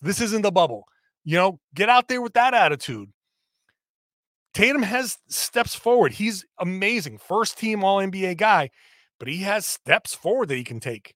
This 0.00 0.20
isn't 0.20 0.42
the 0.42 0.50
bubble. 0.50 0.84
You 1.24 1.36
know, 1.36 1.60
get 1.74 1.88
out 1.88 2.08
there 2.08 2.22
with 2.22 2.32
that 2.34 2.54
attitude. 2.54 3.10
Tatum 4.54 4.82
has 4.82 5.18
steps 5.28 5.74
forward. 5.74 6.12
He's 6.12 6.44
amazing. 6.58 7.18
First 7.18 7.58
team 7.58 7.84
All 7.84 7.98
NBA 7.98 8.36
guy, 8.36 8.70
but 9.18 9.28
he 9.28 9.38
has 9.38 9.66
steps 9.66 10.14
forward 10.14 10.48
that 10.48 10.56
he 10.56 10.64
can 10.64 10.80
take. 10.80 11.14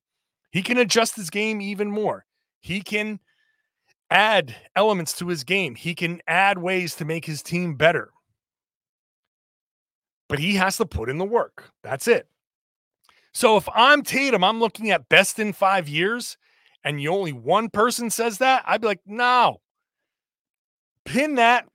He 0.53 0.62
can 0.62 0.79
adjust 0.79 1.16
his 1.16 1.31
game 1.31 1.61
even 1.61 1.90
more. 1.90 2.27
He 2.61 2.81
can 2.81 3.18
add 4.11 4.55
elements 4.77 5.12
to 5.18 5.29
his 5.29 5.42
game. 5.42 5.75
He 5.75 5.94
can 5.94 6.20
add 6.29 6.59
ways 6.59 6.94
to 6.97 7.05
make 7.05 7.25
his 7.25 7.42
team 7.42 7.75
better. 7.75 8.11
But 10.29 10.38
he 10.38 10.55
has 10.55 10.77
to 10.77 10.87
put 10.87 11.11
in 11.11 11.18
the 11.18 11.25
work. 11.25 11.70
That's 11.83 12.07
it. 12.07 12.29
So 13.33 13.57
if 13.57 13.68
I'm 13.75 14.03
Tatum, 14.03 14.44
I'm 14.44 14.61
looking 14.61 14.92
at 14.92 15.09
best 15.09 15.40
in 15.40 15.53
five 15.53 15.88
years, 15.88 16.37
and 16.85 17.03
you 17.03 17.11
only 17.11 17.33
one 17.33 17.68
person 17.68 18.09
says 18.09 18.38
that, 18.38 18.62
I'd 18.64 18.81
be 18.81 18.87
like, 18.87 19.01
no. 19.05 19.61
Pin 21.05 21.35
that, 21.35 21.66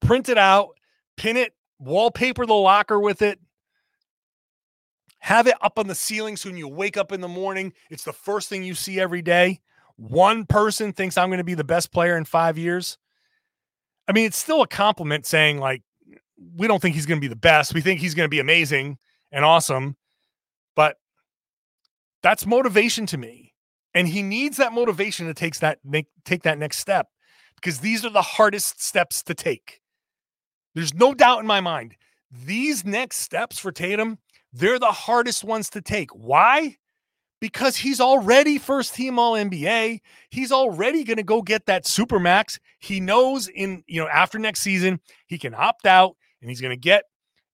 print 0.00 0.28
it 0.28 0.38
out, 0.38 0.76
pin 1.16 1.36
it, 1.36 1.54
wallpaper 1.78 2.46
the 2.46 2.54
locker 2.54 2.98
with 2.98 3.22
it. 3.22 3.38
Have 5.18 5.46
it 5.46 5.54
up 5.60 5.78
on 5.78 5.86
the 5.86 5.94
ceiling 5.94 6.36
so 6.36 6.48
when 6.48 6.58
you 6.58 6.66
wake 6.66 6.96
up 6.96 7.12
in 7.12 7.20
the 7.20 7.28
morning, 7.28 7.72
it's 7.90 8.04
the 8.04 8.12
first 8.12 8.48
thing 8.48 8.64
you 8.64 8.74
see 8.74 8.98
every 8.98 9.22
day. 9.22 9.60
One 9.96 10.46
person 10.46 10.92
thinks 10.92 11.16
I'm 11.16 11.28
going 11.28 11.38
to 11.38 11.44
be 11.44 11.54
the 11.54 11.62
best 11.62 11.92
player 11.92 12.16
in 12.16 12.24
five 12.24 12.58
years. 12.58 12.98
I 14.08 14.12
mean, 14.12 14.26
it's 14.26 14.36
still 14.36 14.62
a 14.62 14.66
compliment 14.66 15.26
saying, 15.26 15.58
like, 15.58 15.82
we 16.56 16.66
don't 16.66 16.82
think 16.82 16.96
he's 16.96 17.06
going 17.06 17.20
to 17.20 17.24
be 17.24 17.28
the 17.28 17.36
best. 17.36 17.72
We 17.72 17.80
think 17.80 18.00
he's 18.00 18.14
going 18.14 18.26
to 18.26 18.30
be 18.30 18.40
amazing 18.40 18.98
and 19.30 19.44
awesome. 19.44 19.96
But 20.74 20.96
that's 22.22 22.44
motivation 22.44 23.06
to 23.06 23.18
me. 23.18 23.54
And 23.94 24.08
he 24.08 24.22
needs 24.22 24.56
that 24.56 24.72
motivation 24.72 25.26
to 25.26 25.34
take 25.34 25.56
that 25.56 25.78
make, 25.84 26.06
take 26.24 26.42
that 26.42 26.58
next 26.58 26.78
step 26.78 27.08
because 27.56 27.78
these 27.78 28.04
are 28.04 28.10
the 28.10 28.22
hardest 28.22 28.82
steps 28.82 29.22
to 29.24 29.34
take. 29.34 29.81
There's 30.74 30.94
no 30.94 31.14
doubt 31.14 31.40
in 31.40 31.46
my 31.46 31.60
mind. 31.60 31.96
These 32.30 32.84
next 32.84 33.18
steps 33.18 33.58
for 33.58 33.72
Tatum, 33.72 34.18
they're 34.52 34.78
the 34.78 34.86
hardest 34.86 35.44
ones 35.44 35.68
to 35.70 35.82
take. 35.82 36.10
Why? 36.10 36.76
Because 37.40 37.76
he's 37.76 38.00
already 38.00 38.58
first 38.58 38.94
team 38.94 39.18
all 39.18 39.34
NBA. 39.34 40.00
He's 40.30 40.52
already 40.52 41.04
going 41.04 41.16
to 41.16 41.22
go 41.22 41.42
get 41.42 41.66
that 41.66 41.86
super 41.86 42.18
max. 42.18 42.58
He 42.78 43.00
knows 43.00 43.48
in, 43.48 43.82
you 43.86 44.00
know, 44.00 44.08
after 44.08 44.38
next 44.38 44.60
season, 44.60 45.00
he 45.26 45.38
can 45.38 45.54
opt 45.54 45.86
out 45.86 46.16
and 46.40 46.50
he's 46.50 46.60
going 46.60 46.70
to 46.70 46.80
get 46.80 47.04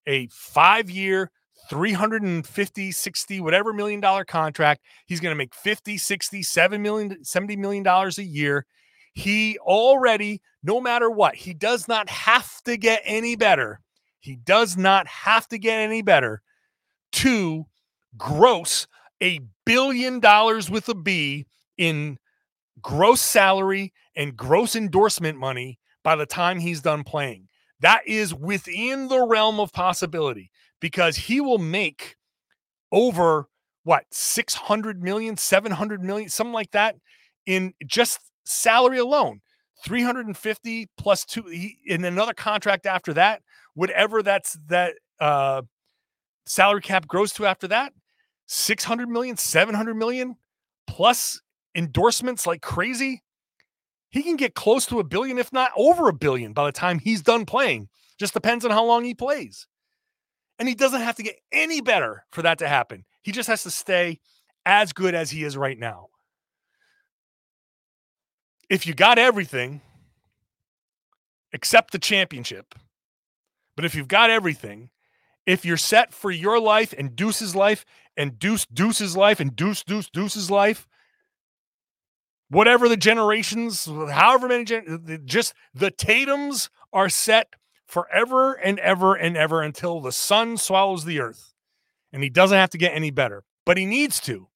a 0.07 0.27
5-year 0.27 1.31
350 1.69 2.91
60 2.91 3.41
whatever 3.41 3.73
million 3.73 3.99
dollar 3.99 4.25
contract 4.25 4.81
he's 5.05 5.19
going 5.19 5.31
to 5.31 5.37
make 5.37 5.53
50 5.53 5.99
60 5.99 6.41
7 6.41 6.81
million 6.81 7.23
70 7.23 7.57
million 7.57 7.83
dollars 7.83 8.17
a 8.17 8.23
year 8.23 8.65
he 9.19 9.57
already, 9.59 10.41
no 10.63 10.79
matter 10.79 11.09
what, 11.09 11.35
he 11.35 11.53
does 11.53 11.87
not 11.87 12.09
have 12.09 12.61
to 12.63 12.77
get 12.77 13.01
any 13.03 13.35
better. 13.35 13.81
He 14.19 14.35
does 14.35 14.77
not 14.77 15.07
have 15.07 15.47
to 15.49 15.57
get 15.57 15.79
any 15.79 16.01
better 16.01 16.41
to 17.13 17.65
gross 18.17 18.87
a 19.21 19.41
billion 19.65 20.19
dollars 20.19 20.69
with 20.69 20.87
a 20.89 20.95
B 20.95 21.45
in 21.77 22.17
gross 22.81 23.21
salary 23.21 23.93
and 24.15 24.35
gross 24.35 24.75
endorsement 24.75 25.37
money 25.37 25.79
by 26.03 26.15
the 26.15 26.25
time 26.25 26.59
he's 26.59 26.81
done 26.81 27.03
playing. 27.03 27.47
That 27.81 28.01
is 28.07 28.33
within 28.33 29.07
the 29.07 29.25
realm 29.25 29.59
of 29.59 29.73
possibility 29.73 30.51
because 30.79 31.15
he 31.15 31.41
will 31.41 31.57
make 31.57 32.15
over 32.91 33.47
what 33.83 34.05
600 34.11 35.03
million, 35.03 35.35
700 35.37 36.03
million, 36.03 36.29
something 36.29 36.53
like 36.53 36.71
that 36.71 36.95
in 37.45 37.73
just 37.85 38.19
salary 38.49 38.97
alone 38.97 39.41
350 39.83 40.89
plus 40.97 41.25
two 41.25 41.43
he, 41.43 41.77
in 41.85 42.03
another 42.03 42.33
contract 42.33 42.85
after 42.85 43.13
that 43.13 43.41
whatever 43.75 44.21
that's 44.21 44.57
that 44.67 44.95
uh 45.19 45.61
salary 46.45 46.81
cap 46.81 47.07
grows 47.07 47.31
to 47.31 47.45
after 47.45 47.67
that 47.67 47.93
600 48.47 49.07
million 49.07 49.37
700 49.37 49.93
million 49.95 50.35
plus 50.87 51.41
endorsements 51.75 52.47
like 52.47 52.61
crazy 52.61 53.21
he 54.09 54.23
can 54.23 54.35
get 54.35 54.55
close 54.55 54.85
to 54.87 54.99
a 54.99 55.03
billion 55.03 55.37
if 55.37 55.53
not 55.53 55.71
over 55.77 56.09
a 56.09 56.13
billion 56.13 56.53
by 56.53 56.65
the 56.65 56.71
time 56.71 56.99
he's 56.99 57.21
done 57.21 57.45
playing. 57.45 57.89
Just 58.19 58.33
depends 58.33 58.65
on 58.65 58.71
how 58.71 58.83
long 58.83 59.03
he 59.03 59.13
plays. 59.13 59.67
And 60.57 60.67
he 60.67 60.75
doesn't 60.75 61.01
have 61.01 61.15
to 61.15 61.23
get 61.23 61.37
any 61.51 61.79
better 61.79 62.25
for 62.31 62.41
that 62.41 62.57
to 62.59 62.67
happen. 62.67 63.05
He 63.21 63.31
just 63.31 63.47
has 63.47 63.63
to 63.63 63.71
stay 63.71 64.19
as 64.65 64.91
good 64.91 65.15
as 65.15 65.31
he 65.31 65.43
is 65.43 65.55
right 65.55 65.77
now 65.77 66.08
if 68.69 68.85
you 68.85 68.93
got 68.93 69.17
everything 69.17 69.81
except 71.51 71.91
the 71.91 71.99
championship, 71.99 72.75
but 73.75 73.85
if 73.85 73.95
you've 73.95 74.07
got 74.07 74.29
everything, 74.29 74.89
if 75.45 75.65
you're 75.65 75.77
set 75.77 76.13
for 76.13 76.29
your 76.29 76.59
life 76.59 76.93
and 76.97 77.15
Deuce's 77.15 77.55
life 77.55 77.85
and 78.15 78.37
Deuce 78.37 78.65
Deuce's 78.67 79.17
life 79.17 79.39
and 79.39 79.55
Deuce 79.55 79.83
Deuce 79.83 80.09
Deuce's 80.09 80.51
life, 80.51 80.87
whatever 82.49 82.87
the 82.87 82.97
generations, 82.97 83.85
however 83.85 84.47
many, 84.47 84.65
gen- 84.65 85.23
just 85.25 85.53
the 85.73 85.91
Tatums 85.91 86.69
are 86.93 87.09
set 87.09 87.55
forever 87.87 88.53
and 88.53 88.77
ever 88.79 89.15
and 89.15 89.35
ever 89.35 89.63
until 89.63 89.99
the 89.99 90.11
sun 90.11 90.57
swallows 90.57 91.05
the 91.05 91.19
earth. 91.19 91.53
And 92.13 92.21
he 92.21 92.29
doesn't 92.29 92.57
have 92.57 92.69
to 92.71 92.77
get 92.77 92.93
any 92.93 93.09
better, 93.09 93.43
but 93.65 93.77
he 93.77 93.85
needs 93.85 94.19
to 94.21 94.47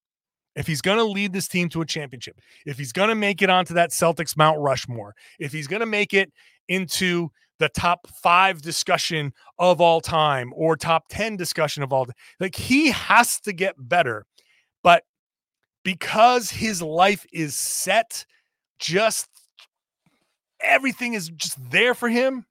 if 0.56 0.66
he's 0.66 0.80
going 0.80 0.98
to 0.98 1.04
lead 1.04 1.32
this 1.32 1.48
team 1.48 1.68
to 1.70 1.80
a 1.80 1.86
championship, 1.86 2.40
if 2.66 2.78
he's 2.78 2.92
going 2.92 3.08
to 3.08 3.14
make 3.14 3.42
it 3.42 3.50
onto 3.50 3.74
that 3.74 3.90
Celtics 3.90 4.36
Mount 4.36 4.58
Rushmore, 4.60 5.14
if 5.38 5.52
he's 5.52 5.66
going 5.66 5.80
to 5.80 5.86
make 5.86 6.14
it 6.14 6.32
into 6.68 7.30
the 7.58 7.68
top 7.68 8.06
five 8.22 8.62
discussion 8.62 9.32
of 9.58 9.80
all 9.80 10.00
time 10.00 10.52
or 10.56 10.76
top 10.76 11.04
10 11.08 11.36
discussion 11.36 11.82
of 11.82 11.92
all, 11.92 12.06
like 12.40 12.54
he 12.54 12.90
has 12.90 13.40
to 13.40 13.52
get 13.52 13.74
better. 13.78 14.26
But 14.82 15.04
because 15.82 16.50
his 16.50 16.82
life 16.82 17.26
is 17.32 17.54
set, 17.56 18.24
just 18.78 19.28
everything 20.60 21.14
is 21.14 21.28
just 21.28 21.70
there 21.70 21.94
for 21.94 22.08
him. 22.08 22.46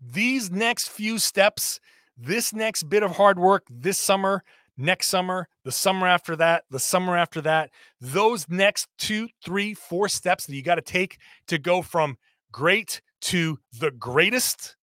These 0.00 0.50
next 0.50 0.88
few 0.88 1.18
steps, 1.18 1.80
this 2.16 2.52
next 2.52 2.84
bit 2.84 3.02
of 3.02 3.12
hard 3.12 3.38
work 3.38 3.64
this 3.70 3.98
summer, 3.98 4.44
next 4.76 5.08
summer, 5.08 5.48
the 5.64 5.72
summer 5.72 6.06
after 6.06 6.36
that, 6.36 6.64
the 6.70 6.78
summer 6.78 7.16
after 7.16 7.40
that. 7.42 7.70
Those 8.00 8.48
next 8.48 8.88
two, 8.98 9.28
three, 9.44 9.74
four 9.74 10.08
steps 10.08 10.46
that 10.46 10.54
you 10.54 10.62
got 10.62 10.76
to 10.76 10.82
take 10.82 11.18
to 11.48 11.58
go 11.58 11.82
from 11.82 12.18
great 12.52 13.00
to 13.22 13.58
the 13.78 13.90
greatest, 13.90 14.76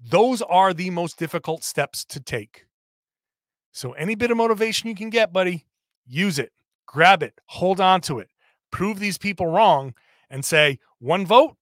those 0.00 0.42
are 0.42 0.74
the 0.74 0.90
most 0.90 1.18
difficult 1.18 1.64
steps 1.64 2.04
to 2.06 2.20
take. 2.20 2.66
So, 3.72 3.92
any 3.92 4.14
bit 4.14 4.30
of 4.30 4.36
motivation 4.36 4.88
you 4.88 4.94
can 4.94 5.10
get, 5.10 5.32
buddy, 5.32 5.64
use 6.06 6.38
it, 6.38 6.52
grab 6.86 7.22
it, 7.22 7.40
hold 7.46 7.80
on 7.80 8.00
to 8.02 8.18
it, 8.18 8.28
prove 8.70 8.98
these 8.98 9.16
people 9.16 9.46
wrong, 9.46 9.94
and 10.28 10.44
say, 10.44 10.78
one 10.98 11.24
vote, 11.24 11.56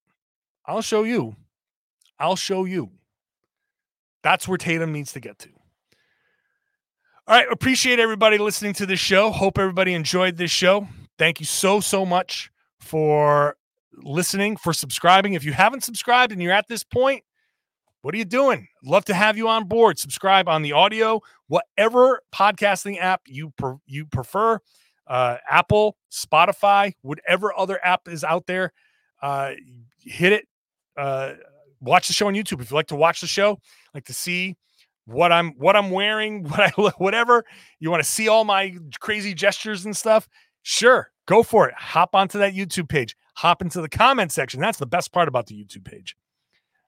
I'll 0.67 0.83
show 0.83 1.05
you. 1.05 1.37
I'll 2.19 2.37
show 2.37 2.65
you. 2.65 2.91
That's 4.23 4.47
where 4.47 4.59
Tatum 4.59 4.93
needs 4.93 5.13
to 5.13 5.21
get 5.21 5.39
to. 5.41 5.60
All 7.31 7.37
right. 7.37 7.47
Appreciate 7.53 8.01
everybody 8.01 8.39
listening 8.39 8.73
to 8.73 8.87
this 8.87 8.99
show. 8.99 9.31
Hope 9.31 9.57
everybody 9.57 9.95
enjoyed 9.95 10.37
this 10.37 10.51
show. 10.51 10.89
Thank 11.17 11.39
you 11.39 11.47
so, 11.47 11.79
so 11.79 12.05
much 12.05 12.51
for 12.81 13.55
listening, 14.03 14.57
for 14.57 14.73
subscribing. 14.73 15.35
If 15.35 15.45
you 15.45 15.53
haven't 15.53 15.85
subscribed 15.85 16.33
and 16.33 16.43
you're 16.43 16.51
at 16.51 16.67
this 16.67 16.83
point, 16.83 17.23
what 18.03 18.17
are 18.17 18.19
you 18.19 18.25
doing? 18.25 18.67
Love 18.83 19.05
to 19.05 19.15
have 19.15 19.37
you 19.39 19.47
on 19.47 19.69
board. 19.69 19.97
Subscribe 19.97 20.49
on 20.49 20.63
the 20.63 20.73
audio, 20.73 21.21
whatever 21.47 22.21
podcasting 22.35 22.99
app 22.99 23.21
you 23.29 23.53
you 23.87 24.07
prefer, 24.07 24.59
uh, 25.07 25.37
Apple, 25.49 25.97
Spotify, 26.11 26.95
whatever 27.03 27.57
other 27.57 27.79
app 27.85 28.09
is 28.09 28.25
out 28.25 28.49
there. 28.49 28.73
Uh, 29.23 29.53
hit 30.01 30.33
it. 30.33 30.49
Uh, 30.97 31.35
watch 31.81 32.09
the 32.09 32.13
show 32.13 32.27
on 32.27 32.35
YouTube 32.35 32.61
if 32.61 32.73
you 32.73 32.75
like 32.75 32.89
to 32.89 32.97
watch 32.97 33.21
the 33.21 33.29
show, 33.29 33.61
like 33.95 34.07
to 34.07 34.15
see 34.15 34.57
what 35.07 35.33
I'm 35.33 35.53
what 35.53 35.77
I'm 35.77 35.91
wearing, 35.91 36.45
what 36.49 36.61
I 36.61 36.71
whatever 36.99 37.45
you 37.79 37.91
want 37.91 38.03
to 38.03 38.09
see 38.09 38.29
all 38.29 38.45
my 38.45 38.77
crazy 39.01 39.35
gestures 39.35 39.85
and 39.85 39.97
stuff. 39.97 40.29
Sure, 40.63 41.11
go 41.27 41.43
for 41.43 41.69
it. 41.69 41.75
Hop 41.75 42.15
onto 42.15 42.39
that 42.39 42.55
YouTube 42.55 42.89
page. 42.89 43.17
Hop 43.37 43.63
into 43.63 43.81
the 43.81 43.89
comment 43.89 44.33
section. 44.33 44.61
That's 44.61 44.79
the 44.79 44.87
best 44.87 45.13
part 45.13 45.29
about 45.29 45.47
the 45.47 45.55
YouTube 45.55 45.85
page. 45.85 46.17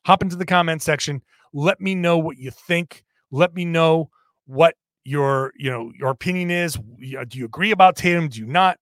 Hop 0.05 0.22
into 0.22 0.37
the 0.37 0.44
comment 0.44 0.83
section. 0.83 1.22
Let 1.53 1.81
me 1.81 1.94
know 1.94 2.18
what 2.18 2.38
you 2.38 2.51
think. 2.51 3.05
Let 3.31 3.55
me 3.55 3.64
know 3.64 4.11
what 4.46 4.75
your 5.05 5.53
you 5.57 5.70
know 5.70 5.92
your 5.98 6.11
opinion 6.11 6.51
is. 6.51 6.75
Do 6.75 7.38
you 7.38 7.44
agree 7.44 7.70
about 7.70 7.96
Tatum? 7.96 8.29
Do 8.29 8.40
you 8.40 8.46
not? 8.46 8.79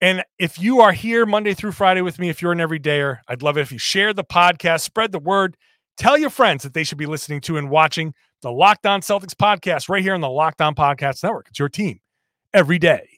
And 0.00 0.24
if 0.38 0.58
you 0.58 0.80
are 0.80 0.92
here 0.92 1.24
Monday 1.24 1.54
through 1.54 1.72
Friday 1.72 2.02
with 2.02 2.18
me, 2.18 2.28
if 2.28 2.42
you're 2.42 2.52
an 2.52 2.58
everydayer, 2.58 3.20
I'd 3.28 3.42
love 3.42 3.56
it 3.56 3.62
if 3.62 3.72
you 3.72 3.78
share 3.78 4.12
the 4.12 4.24
podcast, 4.24 4.82
spread 4.82 5.10
the 5.10 5.18
word, 5.18 5.56
Tell 5.96 6.18
your 6.18 6.30
friends 6.30 6.62
that 6.62 6.74
they 6.74 6.84
should 6.84 6.98
be 6.98 7.06
listening 7.06 7.40
to 7.42 7.56
and 7.56 7.70
watching 7.70 8.14
the 8.42 8.52
Locked 8.52 8.86
On 8.86 9.00
Celtics 9.00 9.34
podcast 9.34 9.88
right 9.88 10.02
here 10.02 10.14
on 10.14 10.20
the 10.20 10.28
Locked 10.28 10.60
On 10.60 10.74
Podcast 10.74 11.22
Network. 11.22 11.48
It's 11.48 11.58
your 11.58 11.68
team 11.68 12.00
every 12.52 12.78
day. 12.78 13.15